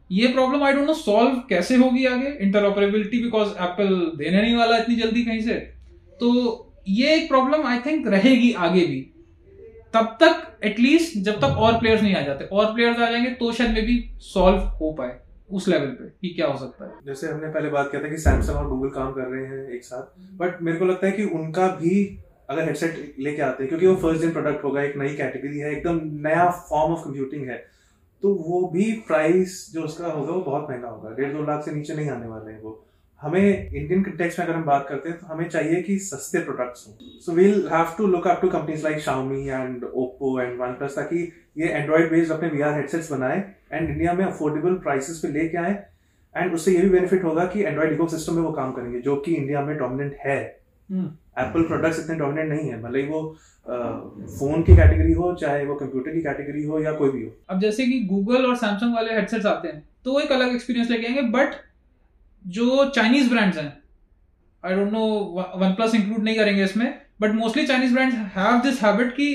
ये 0.10 0.27
problem 0.27 0.63
I 0.63 0.74
don't 0.74 0.88
know 0.88 0.93
solve 0.93 1.41
कैसे 1.50 1.75
होगी 1.75 2.05
आगे? 2.05 2.38
इंटरऑपरेबिलिटी 2.41 3.24
बिकॉज़ 3.24 3.50
एप्पल 3.62 3.95
देने 4.17 4.41
नहीं 4.41 4.55
वाला 4.55 4.77
इतनी 4.77 4.95
जल्दी 4.95 5.24
कहीं 5.25 5.41
से। 5.41 5.53
तो 6.19 6.29
ये 6.89 7.15
एक 7.15 7.27
प्रॉब्लम 7.29 7.67
आई 7.67 7.79
थिंक 7.79 8.07
रहेगी 8.07 8.51
आगे 8.60 8.86
भी। 8.86 9.01
तब 9.93 10.17
तक 10.22 10.65
एटलीस्ट 10.65 11.17
जब 11.17 11.39
तक 11.41 11.57
और 11.57 11.79
प्लेयर्स 11.79 12.01
नहीं 12.01 12.15
आ 12.15 12.22
जाते, 12.22 12.45
और 12.45 12.74
प्लेयर्स 12.74 13.00
आ 13.00 13.10
जाएँगे 13.10 13.29
तो 13.31 13.51
शायद 13.51 13.72
मे 13.72 13.81
भी 13.81 14.03
सॉल्व 14.24 14.57
हो 14.57 14.91
पाए। 14.91 15.19
उस 15.53 15.67
लेवल 15.67 15.88
पे 15.91 16.10
कि 16.22 16.29
क्या 16.29 16.48
हो 16.48 16.57
सकता 16.57 16.86
है। 16.86 16.91
जैसे 17.05 17.27
हमने 17.27 17.48
पहले 17.50 17.69
बात 17.69 17.91
किया 17.91 18.03
था 18.03 18.10
कि 18.10 18.17
सैमसंग 18.19 18.55
और 18.55 18.69
गूगल 18.69 18.89
काम 18.91 19.12
कर 19.13 19.27
रहे 19.27 19.45
हैं 19.48 19.67
एक 19.69 19.83
साथ 19.86 20.38
बट 20.38 20.62
मेरे 20.62 20.77
को 20.77 20.86
लगता 20.86 21.07
है 21.07 21.12
कि 21.12 21.24
उनका 21.33 21.67
भी 21.75 21.95
अगर 22.50 22.63
हेडसेट 22.63 23.15
लेके 23.19 23.41
आते 23.41 23.63
हैं, 23.63 23.67
क्योंकि 23.69 23.88
वो 23.88 23.95
फ़र्स्ट 23.98 24.22
दिन 24.22 24.31
प्रोडक्ट 24.31 24.63
होगा, 24.63 24.81
एक 24.81 24.98
नई 24.98 25.15
कैटेगरी 25.15 25.60
है, 25.60 25.72
एकदम 25.72 26.00
नया 26.27 26.50
फॉर्म 26.69 26.93
ऑफ़ 26.93 27.05
कंप्यूटिंग 27.05 27.48
है 27.50 27.63
तो 28.24 28.33
वो 28.41 28.67
भी 28.69 28.91
प्राइस 29.07 29.53
जो 29.74 29.81
उसका 29.81 30.07
होगा, 30.07 30.31
वो 30.31 30.41
बहुत 30.41 30.69
महँगा 30.69 30.88
होगा। 30.88 31.10
डेढ़ 31.15 31.31
दो 31.33 31.43
लाख 31.43 31.63
से 31.65 31.72
नीचे 31.72 31.95
नहीं 31.95 32.10
आने 32.10 32.27
वाले 32.27 32.51
हैं 32.51 32.62
वो। 32.62 32.72
हमें 33.24 33.42
इंडियन 33.42 34.03
कंटेक्स 34.03 34.39
में 34.39 34.46
अगर 34.46 34.56
हम 34.56 34.63
बात 34.63 34.86
करते 34.89 35.10
हैं 35.10 35.18
तो 35.20 35.25
हमें 35.25 35.48
चाहिए 35.50 35.82
कि 35.82 35.98
सस्ते 36.00 36.39
प्रोडक्ट्स 36.39 36.88
हो। 36.88 36.98
So 37.22 37.32
we'll 37.32 37.68
have 37.74 37.94
to 37.98 38.08
look 38.08 38.27
up 38.27 38.42
to 38.42 38.50
companies 38.50 38.84
like 38.84 39.00
Xiaomi 39.00 39.48
and 39.48 39.84
Oppo 39.84 40.39
and 40.42 40.60
OnePlus 40.74 40.96
ताकि 40.96 41.22
ये 41.58 41.68
एंड्रॉइड 41.68 42.10
बेस्ड 42.10 42.32
अपने 42.32 42.50
वी 42.50 42.62
आर 42.62 42.74
हेडसेट्स 42.74 43.12
बनाए 43.12 43.38
एंड 43.74 43.89
इंडिया 43.89 44.13
में 44.13 44.25
अफोर्डेबल 44.25 44.74
प्राइसेस 44.84 45.20
पे 45.20 45.32
लेके 45.32 45.58
आए। 45.58 45.77
एंड 46.36 46.53
उससे 46.53 46.72
ये 46.72 46.82
भी 46.82 46.89
बेनिफिट 46.89 47.24
होगा 47.24 47.46
कि 47.46 47.63
एंड्रॉइड 47.63 47.92
इको 47.94 48.08
सिस्टम 48.08 48.36
में 48.36 48.42
वो 48.42 48.51
काम 48.51 48.72
करेंगे 48.72 49.01
जो 49.01 49.15
कि 49.15 49.36
इंडिया 49.36 49.62
में 49.62 49.77
डोमिनेंट 49.77 50.15
है। 50.25 50.39
Apple 50.89 51.60
hmm. 51.60 51.68
प्रोडक्ट्स 51.68 52.00
इतने 52.00 52.15
डोमिनेंट 52.15 52.50
नहीं 52.50 52.70
है 52.70 52.82
भले 52.82 53.01
ही 53.01 53.08
वो 53.08 53.22
फ़ोन 53.68 54.63
की 54.63 54.75
कैटेगरी 54.75 55.13
हो 55.13 55.34
चाहे 55.36 55.65
वो 55.65 55.75
कंप्यूटर 55.75 56.12
की 56.12 56.22
कैटेगरी 56.22 56.63
हो 56.63 56.80
या 56.80 56.92
कोई 56.92 57.10
भी 57.10 57.24
हो। 57.24 57.32
अब 57.50 57.60
जैसे 57.60 57.86
कि 57.86 58.00
गूगल 58.06 58.46
और 58.46 58.56
सैमसंग 58.56 58.96
वाले 58.96 59.13
हेडसेट्स 59.13 59.46
आते 59.46 59.68
हैं 59.68 59.84
तो 60.06 60.13
वो 60.13 60.20
एक 60.20 60.32
अलग 60.32 60.56
एक्सपीरियंस 60.56 60.89
लेके 60.89 61.08
आएँगे 61.08 61.22
बट 61.22 61.56
जो 62.45 62.85
चाइनीज़ 62.95 63.29
ब्रांड्स 63.29 63.57
हैं 63.57 63.71
I 64.63 64.75
don't 64.75 64.91
know 64.91 65.05
OnePlus 65.73 65.95
include 65.95 66.23
नहीं 66.23 66.35
करेंगे 66.35 66.63
इसमें 66.63 66.88
but 67.21 67.33
mostly 67.33 67.65
Chinese 67.67 67.93
brands 67.93 68.15
have 68.35 68.59
this 68.62 68.81
habit 68.83 69.12
कि 69.15 69.33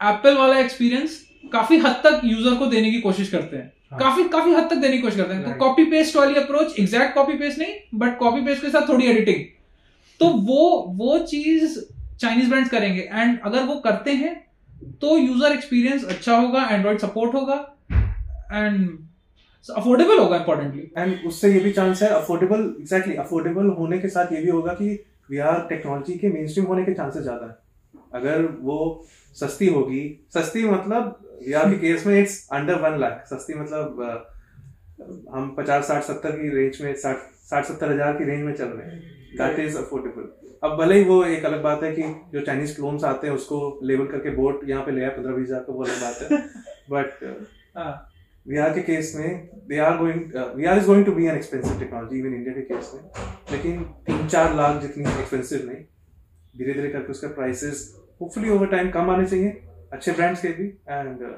एप्पल 0.00 0.36
वाला 0.36 0.58
एक्सपीरियंस 0.58 1.20
काफ़ी 1.52 1.78
हद 1.78 2.00
तक 2.04 2.20
यूज़र 2.24 2.54
को 2.56 2.66
देने 2.66 2.90
की 2.90 3.00
कोशिश 3.00 3.30
करते 3.30 3.56
हैं। 3.56 3.72
हाँ. 3.90 3.98
काफ़ी 4.00 4.24
काफ़ी 4.28 4.54
हद 4.54 4.68
तक 4.70 4.76
देने 4.76 4.96
की 4.96 5.02
कोशिश 5.02 5.16
करते 5.16 5.34
हैं। 5.34 5.44
तो 5.44 5.58
कॉपी 5.58 5.84
पेस्ट 5.90 6.16
वाली 6.16 6.34
अप्रोच 6.36 6.78
एग्जैक्ट 6.80 7.14
कॉपी 7.14 7.32
पेस्ट 7.38 7.58
नहीं 7.58 7.74
बट 7.94 8.18
कॉपी 8.18 8.40
पेस्ट 8.44 8.62
के 8.62 8.70
साथ 8.70 8.88
थोड़ी 8.88 9.06
एडिटिंग 9.06 9.44
तो 10.20 10.28
वो 10.48 10.62
वो 10.96 11.18
चीज़ 11.26 11.78
चाइनीज़ 12.20 12.48
ब्रांड्स 12.48 12.70
करेंगे। 12.70 13.08
एंड 13.12 13.38
अगर 13.40 13.62
वो 13.62 13.74
करते 13.80 14.12
हैं 14.14 14.34
तो 15.00 15.16
यूज़र 15.18 15.52
एक्सपीरियंस 15.52 16.04
अच्छा 16.06 16.36
होगा 16.36 16.66
एंड्रॉइड 16.70 16.98
सपोर्ट 16.98 17.34
होगा। 17.34 17.54
एंड 18.52 18.88
अफोर्डेबल 19.68 20.18
होगा 20.18 20.36
इंपॉर्टेंटली 20.36 20.90
एंड 20.98 21.26
उससे 21.26 21.52
ये 21.52 21.60
भी 21.60 21.70
चांस 21.72 22.02
है 22.02 22.08
अफोर्डेबल 22.10 22.62
एग्जैक्टली 22.80 23.14
अफोर्डेबल 23.16 23.68
होने 23.78 23.98
के 23.98 24.08
साथ 24.08 24.32
ये 24.32 24.40
भी 24.42 24.50
होगा 24.50 24.72
कि 24.74 24.88
वी 25.30 25.38
आर 25.40 25.60
टेक्नोलॉजी 25.68 26.18
के 26.18 26.28
मेन 26.28 26.46
स्ट्रीम 26.48 26.66
होने 26.66 26.84
के 26.84 26.94
चांसेस 26.94 27.22
ज़्यादा 27.22 27.46
है। 27.46 27.56
अगर 28.14 28.42
वो 28.62 28.78
सस्ती 29.36 29.68
होगी 29.68 30.02
सस्ती 30.34 30.64
मतलब 30.64 31.18
वीआर 31.40 31.70
के 31.70 31.76
केस 31.78 32.06
में 32.06 32.18
इट्स 32.20 32.36
अंडर 32.52 32.80
वन 32.80 32.98
लाख 33.00 33.24
सस्ती 33.30 33.54
मतलब 33.54 34.30
हम 35.32 35.54
पचास 35.58 35.88
साठ 35.88 36.02
सत्तर 36.04 36.30
की 36.32 36.48
रेंज 36.50 36.78
में 36.82 36.94
साठ 36.96 37.26
साठ 37.50 37.64
सत्तर 37.64 37.92
हज़ार 37.92 38.12
की 38.12 38.24
रेंज 38.24 38.42
में 38.44 38.54
चल 38.54 38.64
रहे 38.66 38.86
हैं। 38.86 39.00
दैट 39.38 39.58
इज़ 39.60 39.78
अफोर्डेबल 39.78 40.32
अब 40.62 40.76
भले 40.78 40.94
ही 40.94 41.04
वो 41.04 41.24
एक 41.26 41.44
अलग 41.44 41.62
बात 41.62 41.82
है 41.82 41.92
कि 41.92 42.02
जो 42.32 42.40
चाइनीज़ 42.42 42.74
क्लोन्स 42.76 43.04
आते 43.04 43.26
हैं 43.26 43.34
उसको 43.34 43.58
लेबल 43.84 44.06
करके 44.08 44.30
बोट 44.36 44.68
यहाँ 44.68 44.82
पे 44.84 44.92
ले 44.92 45.04
आए 45.04 45.10
पंद्रह 45.10 45.34
बीस 45.34 45.46
हज़ार 45.46 45.60
का 45.60 45.72
वो 45.72 45.84
अलग 45.84 46.00
बात 46.00 46.22
है। 46.22 46.38
बट 46.90 48.12
वी 48.46 48.58
आर 48.58 48.72
के 48.74 48.80
केस 48.82 49.12
में 49.16 49.48
they 49.68 49.78
are 49.80 49.96
going 49.98 50.34
VR 50.66 50.78
is 50.78 50.86
going 50.86 51.04
to 51.06 51.12
be 51.12 51.26
an 51.26 51.36
expensive 51.36 51.78
technology 51.78 52.18
even 52.18 52.34
India 52.34 52.54
के 52.54 52.60
केस 52.72 52.90
में. 52.94 53.02
लेकिन 53.52 53.82
तीन 54.06 54.26
चार 54.28 54.54
लाख 54.56 54.80
जितनी 54.82 55.04
एक्सपेंसिव 55.10 55.66
नहीं 55.66 55.82
धीरे 56.54 56.72
धीरे 56.72 56.88
करके 56.88 57.10
उसका 57.12 57.28
प्राइसेस 57.34 57.88
होपफुली 58.20 58.50
ओवर 58.50 58.66
टाइम 58.76 58.90
कम 58.90 59.10
आने 59.10 59.26
चाहिए 59.26 59.50
अच्छे 59.92 60.12
ब्रांड्स 60.12 60.42
के 60.42 60.48
भी 60.48 60.66
एंड 60.66 61.18
uh, 61.18 61.34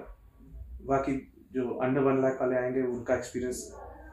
बाकी 0.89 1.15
जो 1.55 1.69
अंडर 1.85 2.01
वन 2.03 2.21
लाख 2.23 2.39
वाले 2.41 2.57
आएँगे 2.57 2.83
उनका 2.83 3.15
एक्सपीरियंस 3.15 3.65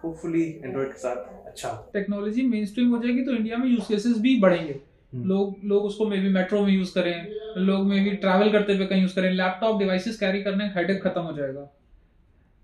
होपफुली 0.03 0.43
एंड्रॉइड 0.63 0.88
के 0.88 1.00
साथ 1.00 1.47
अच्छा 1.47 1.69
टेक्नोलॉजी 1.93 2.47
मेन 2.47 2.65
स्ट्रीम 2.65 2.89
हो 2.95 3.01
जाएगी 3.03 3.25
तो 3.25 3.35
इंडिया 3.35 3.57
में 3.57 3.67
यूज़ 3.67 3.88
केसेस 3.88 4.17
भी 4.21 4.39
बढ़ेंगे. 4.39 4.79
हम्म। 5.13 5.27
लोग 5.27 5.55
लोग 5.65 5.85
उसको 5.85 6.07
मे 6.09 6.17
बी 6.19 6.29
मेट्रो 6.33 6.62
में 6.65 6.71
यूज़ 6.73 6.93
करें 6.95 7.63
लोग 7.65 7.85
मे 7.88 8.00
बी 8.03 8.15
ट्रैवल 8.17 8.51
करते 8.51 8.75
हुए 8.75 8.85
कहीं 8.85 9.01
यूज़ 9.01 9.15
करें 9.15 9.31
लैपटॉप 9.31 9.79
डिवाइसेस 9.79 10.19
कैरी 10.19 10.43
करने 10.43 10.69
का 10.69 10.79
हेडेक 10.79 11.03
खत्म 11.03 11.21
हो 11.21 11.38
जाएगा. 11.38 11.71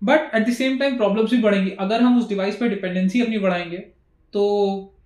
But 0.02 0.34
at 0.34 0.46
the 0.48 0.52
same 0.52 0.78
time 0.78 0.96
problems 0.96 1.30
भी 1.30 1.38
बढ़ेंगी। 1.38 1.70
अगर 1.80 2.02
हम 2.02 2.18
उस 2.18 2.28
डिवाइस 2.28 2.56
पर 2.56 2.68
डिपेंडेंसी 2.68 3.20
अपनी 3.22 3.38
बढ़ाएँगे 3.38 3.76
तो 4.34 4.42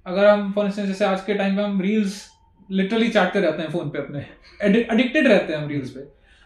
अगर 0.06 0.26
हम 0.26 0.52
फॉर 0.52 0.66
इंस्टेंस 0.66 0.88
जैसे 0.88 1.04
आज 1.04 1.24
के 1.24 1.34
टाइम 1.34 1.54
में 1.56 1.62
हम 1.64 1.80
रील्स 1.80 2.22
लिटरली 2.68 3.08
चाटते 3.08 3.40
रहते 3.40 3.62
हैं 3.62 3.70
फ़ोन 3.70 3.88
पे 3.90 3.98
अपने। 3.98 4.24
एडिक्टेड 4.62 5.26
रहते 5.26 5.52
हैं 5.52 5.60
हम 5.60 5.68
रील्स 5.68 5.90
पे। 5.90 6.00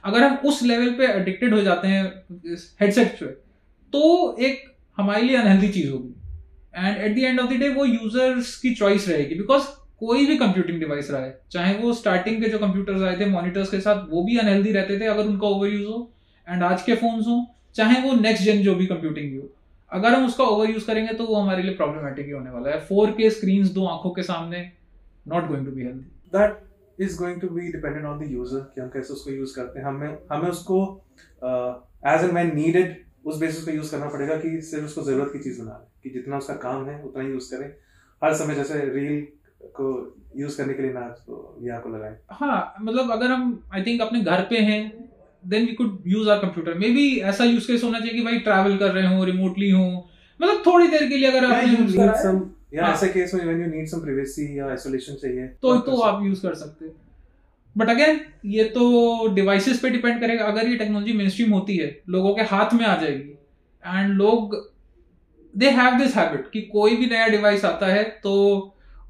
अगर 0.04 0.22
हम 0.22 0.36
उस 0.48 0.62
लेवल 0.62 0.90
पे 0.90 1.06
एडिक्टेड 1.12 1.54
हो 1.54 1.60
जाते 1.62 1.88
हैं 1.88 2.04
हेडसेट 2.80 3.18
पे 3.20 3.26
तो 3.92 4.36
एक 4.40 4.62
हमारे 4.98 5.22
लिए 5.22 5.36
अनहेल्दी 5.36 5.68
चीज़ 5.68 5.90
होगी। 5.90 6.14
And 6.76 6.96
at 6.96 7.14
the 7.14 7.18
end 7.18 7.40
of 7.40 7.52
the 7.52 7.56
day 7.56 7.68
वो 7.68 7.84
यूज़र्स 7.84 8.56
की 8.56 8.74
चॉइस 8.74 9.08
रहेगी। 9.08 9.34
बिकॉज़ 9.34 9.66
कोई 10.00 10.26
भी 10.26 10.36
कंप्यूटिंग 10.38 10.78
डिवाइस 10.78 11.10
रहा 11.10 11.22
है 11.22 11.38
चाहे 11.52 11.74
वो 11.74 11.92
स्टार्टिंग 11.94 12.42
के 12.42 12.48
जो 12.48 12.58
कंप्यूटर्स 12.58 13.02
आए 13.02 13.18
थे 13.20 13.26
मॉनिटर्स 13.26 13.70
के 13.70 13.80
साथ, 13.80 14.04
वो 14.10 14.24
भी 14.24 14.36
अनहेल्दी 14.38 14.72
रहते 14.72 14.98
थे 15.00 15.06
अगर 15.06 15.24
उनका 15.24 15.46
ओवर 15.46 15.68
यूज़ 15.68 15.86
हो। 15.86 16.12
एंड 16.46 16.62
आज 16.62 16.82
के 16.82 16.94
फोन्स 16.94 17.26
हो 17.26 17.44
चाहे 17.78 18.00
वो 18.02 18.14
नेक्स्ट 18.16 18.44
जेन 18.44 18.62
जो 18.62 18.74
भी 18.74 18.86
कंप्यूटिंग 18.86 19.40
हो। 19.40 19.48
अगर 19.92 20.14
हम 20.14 20.26
उसका 20.26 20.44
ओवर 20.46 20.70
यूज़ 20.70 20.86
करेंगे 20.86 21.12
तो 21.14 21.24
वो 21.26 21.34
हमारे 21.34 21.62
लिए 21.62 21.74
प्रॉब्लमेटिक 21.74 22.26
ही 22.26 22.32
होने 22.32 22.50
वाला 22.50 22.70
है। 22.70 22.80
फोर 22.86 23.10
के 23.12 23.30
स्क्रीन 23.30 23.68
दो 23.74 23.86
आँखों 23.88 24.10
के 24.10 24.22
सामने 24.24 24.60
not 25.26 25.48
going 25.48 25.66
to 25.66 25.72
be 25.72 25.82
healthy 25.82 26.38
that 26.38 26.58
is 26.98 27.18
going 27.18 27.40
to 27.40 27.48
be 27.48 27.72
dependent 27.72 28.04
on 28.06 28.18
the 28.18 28.30
user 28.32 28.60
कि 28.74 28.80
हम 28.80 28.88
कैसे 28.90 29.12
उसको 29.12 29.30
यूज़ 29.30 29.54
करते 29.56 29.78
हैं। 29.78 29.86
हमें 29.86 30.18
हमें 30.32 30.48
उसको 30.48 30.80
एज 31.44 32.24
एंड 32.24 32.32
व्हेन 32.32 32.54
नीडेड 32.54 32.96
उस 33.24 33.38
बेसिस 33.40 33.64
पे 33.64 33.72
यूज़ 33.72 33.90
करना 33.90 34.08
पड़ेगा 34.08 34.36
कि 34.36 34.60
सिर्फ़ 34.62 34.84
उसको 34.84 35.02
ज़रूरत 35.02 35.32
की 35.32 35.38
चीज़ 35.38 35.60
बना 35.62 35.72
ले 35.72 35.86
कि 36.02 36.14
जितना 36.14 36.36
उसका 36.38 36.54
काम 36.62 36.88
है 36.88 37.02
उतना 37.02 37.22
ही 37.22 37.30
यूज़ 37.30 37.50
करें। 37.54 37.66
हर 38.22 38.34
समय 38.34 38.54
जैसे 38.54 38.78
रील 38.90 39.26
को 39.76 39.88
यूज़ 40.36 40.56
करने 40.58 40.74
के 40.74 40.82
लिए 40.82 40.92
ना 40.92 41.00
तो 41.26 41.58
या 41.62 41.78
को 41.80 41.88
लगाएँ। 41.88 42.16
हाँ 42.30 42.74
मतलब 42.80 43.10
अगर 43.12 43.30
हम 43.30 43.62
आई 43.74 43.82
थिंक 43.82 44.00
अपने 44.02 44.20
घर 44.22 44.42
पे 44.50 44.58
हैं 44.62 44.82
then 45.44 45.66
we 45.66 45.72
could 45.72 46.02
use 46.06 46.28
our 46.30 46.38
computer 46.38 46.78
maybe 46.90 47.08
ऐसा 47.26 47.44
यूज़ 47.44 47.66
केस 47.66 47.84
होना 47.84 47.98
चाहिए 47.98 48.14
कि 48.14 48.22
भाई 48.22 48.38
ट्रैवल 48.40 48.76
कर 48.76 48.92
रहे 48.92 49.14
हो 49.14 49.24
रिमोटली 49.24 49.70
हो। 49.70 49.86
मतलब 50.40 50.62
थोड़ी 50.66 50.88
देर 50.88 51.08
के 51.08 51.16
लिए 51.16 51.30
अगर 51.30 51.44
आपने 51.46 51.72
यूज़ 51.72 51.96
करा 51.96 52.12
है, 52.20 52.36
या। 52.74 52.92
ऐसे 52.92 53.08
केस 53.08 53.34
में 53.34 53.44
when 53.44 53.60
you 53.60 53.66
need 53.68 53.86
some 53.86 54.00
privacy 54.00 54.58
या 54.58 54.66
आइसोलेशन 54.66 55.14
चाहिए 55.14 55.46
तो 55.62 55.76
तो 55.80 56.00
आप 56.02 56.24
यूज़ 56.24 56.42
कर 56.42 56.54
सकते 56.54 56.84
हैं। 56.84 56.92
बट 57.76 57.88
अगेन 57.88 58.20
ये 58.46 58.64
तो 58.64 59.34
डिवाइसेस 59.34 59.78
पे 59.80 59.90
डिपेंड 59.90 60.20
करेगा। 60.20 60.44
अगर 60.44 60.68
ये 60.68 60.76
टेक्नोलॉजी 60.76 61.12
मेन 61.12 61.28
स्ट्रीम 61.28 61.50
होती 61.50 61.76
है 61.76 61.90
लोगों 62.08 62.34
के 62.34 62.42
हाथ 62.44 62.74
में 62.74 62.84
आ 62.86 62.96
जाएगी। 62.96 63.30
एंड 63.84 64.14
लोग 64.14 64.56
दे 65.54 65.70
हैव 65.70 65.98
दिस 65.98 66.16
हैबिट 66.16 66.50
कि 66.52 66.60
कोई 66.62 66.96
भी 66.96 67.06
नया 67.06 67.28
डिवाइस 67.28 67.64
आता 67.64 67.86
है 67.86 68.02
तो 68.22 68.34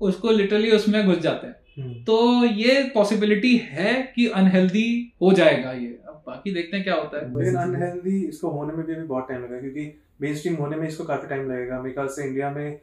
उसको 0.00 0.30
लिटरली 0.30 0.70
उसमें 0.70 1.04
घुस 1.06 1.18
जाते 1.18 1.46
हैं। 1.46 1.54
हम्म। 1.78 2.02
तो 2.04 2.44
ये 2.44 2.82
पॉसिबिलिटी 2.94 3.56
है 3.64 3.94
कि 4.16 4.26
अनहेल्दी 4.26 5.12
हो 5.22 5.32
जाएगा 5.32 5.72
ये। 5.72 5.98
बाकी 6.28 6.54
देखते 6.54 6.76
हैं 6.76 6.84
क्या 6.84 6.94
होता 6.94 7.18
है। 7.18 7.38
लेकिन 7.38 7.54
अनहेल्दी 7.56 8.20
इसको 8.28 8.50
होने 8.50 8.74
में 8.74 8.84
भी 8.86 8.94
अभी 8.94 9.06
बहुत 9.06 9.28
टाइम 9.28 9.42
लगेगा 9.44 9.60
क्योंकि 9.60 9.92
मेन 10.22 10.34
स्ट्रीम 10.34 10.54
होने 10.56 10.76
में 10.76 10.86
इसको 10.88 11.04
काफ़ी 11.04 11.28
टाइम 11.28 11.50
लगेगा। 11.50 11.80
मेरे 11.82 11.94
ख्याल 11.94 12.08
से 12.16 12.26
इंडिया 12.26 12.50
में 12.50 12.80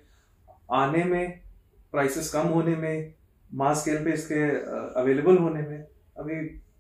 आने 0.74 1.04
में 1.04 1.40
प्राइसेस 1.94 2.32
कम 2.34 2.48
होने 2.50 2.76
में 2.76 3.14
मास 3.52 3.82
स्केल 3.82 4.04
पे 4.06 4.14
इसके 4.14 4.40
अवेलेबल 5.02 5.38
होने 5.38 5.62
में 5.62 5.78
अभी 6.18 6.36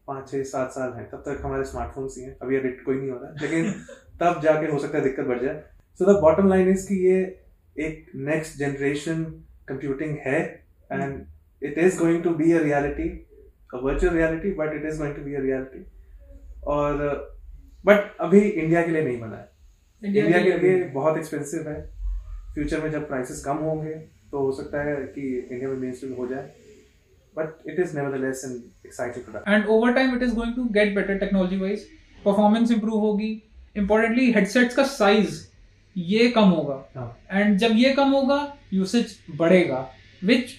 पाँच 0.07 0.29
छः 0.31 0.43
सात 0.43 0.72
साल 0.72 0.93
हैं। 0.93 1.10
तब 1.10 1.24
तक 1.27 1.41
हमारे 1.43 1.63
स्मार्टफोन्स 1.65 2.17
ही 2.17 2.24
हैं। 2.24 2.38
अभी 2.41 2.55
एडिक्ट 2.55 2.84
कोई 2.86 2.95
नहीं 2.95 3.10
हो 3.10 3.17
रहा। 3.17 3.29
है 3.29 3.41
लेकिन 3.41 3.72
तब 4.22 4.41
जाके 4.43 4.72
हो 4.72 4.79
सकता 4.79 4.98
है 4.98 5.03
दिक्कत 5.03 5.25
बढ़ 5.25 5.41
जाए। 5.41 5.63
So 6.00 6.05
the 6.05 6.19
bottom 6.22 6.48
line 6.48 6.69
is 6.69 6.88
कि 6.88 6.95
ये 7.07 7.17
एक 7.75 8.12
नेक्स्ट 8.15 8.57
जनरेशन 8.60 9.24
कंप्यूटिंग 9.67 10.17
है 10.25 10.40
and 10.92 11.25
it 11.61 11.77
is 11.77 12.00
going 12.00 12.24
to 12.24 12.29
be 12.35 12.51
a 12.51 12.61
reality 12.63 13.09
a 13.74 13.77
virtual 13.83 14.13
reality 14.16 14.51
but 14.53 14.74
it 14.74 14.85
is 14.85 15.00
going 15.00 15.16
to 15.16 15.22
be 15.22 15.35
a 15.35 15.42
reality 15.42 15.85
और 16.68 17.04
बट 17.86 18.16
अभी 18.22 18.40
इंडिया 18.40 18.82
के 18.82 18.92
लिए 18.92 19.04
नहीं 19.04 19.20
बना 19.20 19.38
है। 19.38 19.50
इंडिया 20.01 20.42
के 20.42 20.58
लिए 20.60 20.84
बहुत 20.90 21.18
एक्सपेंसिव 21.18 21.70
है। 21.70 21.82
फ्यूचर 22.54 22.82
में 22.82 22.92
जब 22.92 23.08
प्राइसेस 23.08 23.44
कम 23.46 23.58
होंगे 23.64 23.94
तो 24.32 24.40
हो 24.40 24.51
सकता 24.51 24.84
है 24.84 24.96
कि 25.16 25.22
इंडिया 25.51 25.70
में 25.70 25.78
मेन 25.78 26.16
हो 26.20 26.28
जाए। 26.28 26.51
But 27.36 27.70
it 27.70 27.80
is 27.80 27.96
nevertheless 27.98 28.44
an 28.46 28.51
exciting 28.86 29.25
product 29.25 29.50
and 29.50 29.66
over 29.70 29.94
time 29.94 30.16
it 30.16 30.24
is 30.24 30.34
going 30.36 30.56
to 30.56 30.64
get 30.74 30.96
better 30.96 31.18
technology 31.18 31.58
wise 31.58 31.88
performance 32.25 32.72
improve 32.72 33.00
होगी। 33.00 33.32
इंपॉर्टेंटली 33.75 34.32
हेडसेट्स 34.32 34.75
का 34.75 34.84
साइज़ 34.84 35.44
ये 35.96 36.28
कम 36.32 36.50
होगा। 36.50 36.75
हाँ। 36.96 37.18
एंड 37.32 37.58
जब 37.58 37.72
ये 37.74 37.92
कम 37.94 38.12
होगा 38.12 38.38
यूसेज 38.74 39.18
बढ़ेगा। 39.36 39.88
विच 40.24 40.54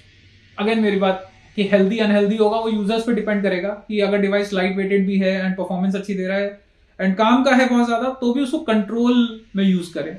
अगेन 0.59 0.81
मेरी 0.81 0.99
बात 0.99 1.31
कि 1.57 1.69
हेल्दी 1.69 1.99
अनहेल्दी 1.99 2.37
होगा 2.37 2.59
वो 2.59 2.69
यूज़र्स 2.69 3.07
पे 3.07 3.13
डिपेंड 3.15 3.43
करेगा 3.43 3.69
कि 3.89 4.01
अगर 4.01 4.19
डिवाइस 4.19 4.53
लाइट 4.53 4.77
वेटेड 4.77 5.07
भी 5.07 5.19
है 5.19 5.33
एंड 5.45 5.57
परफॉर्मेंस 5.57 5.95
अच्छी 5.97 6.15
दे 6.15 6.27
रहा 6.27 6.39
है 6.39 6.61
एंड 6.99 7.17
काम 7.17 7.45
का 7.45 7.55
है 7.55 7.69
बहुत 7.69 7.87
ज़्यादा 7.87 8.09
तो 8.21 8.33
भी 8.35 8.43
उसको 8.43 8.59
कंट्रोल 8.65 9.41
में 9.57 9.65
यूज़ 9.65 9.93
करें। 9.95 10.17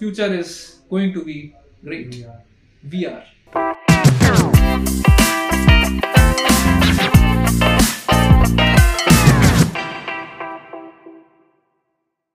Future 0.00 0.34
is 0.34 0.56
going 0.90 1.12
to 1.14 1.20
be 1.20 1.40
great 1.84 2.14
we 2.82 3.04
are 3.04 3.22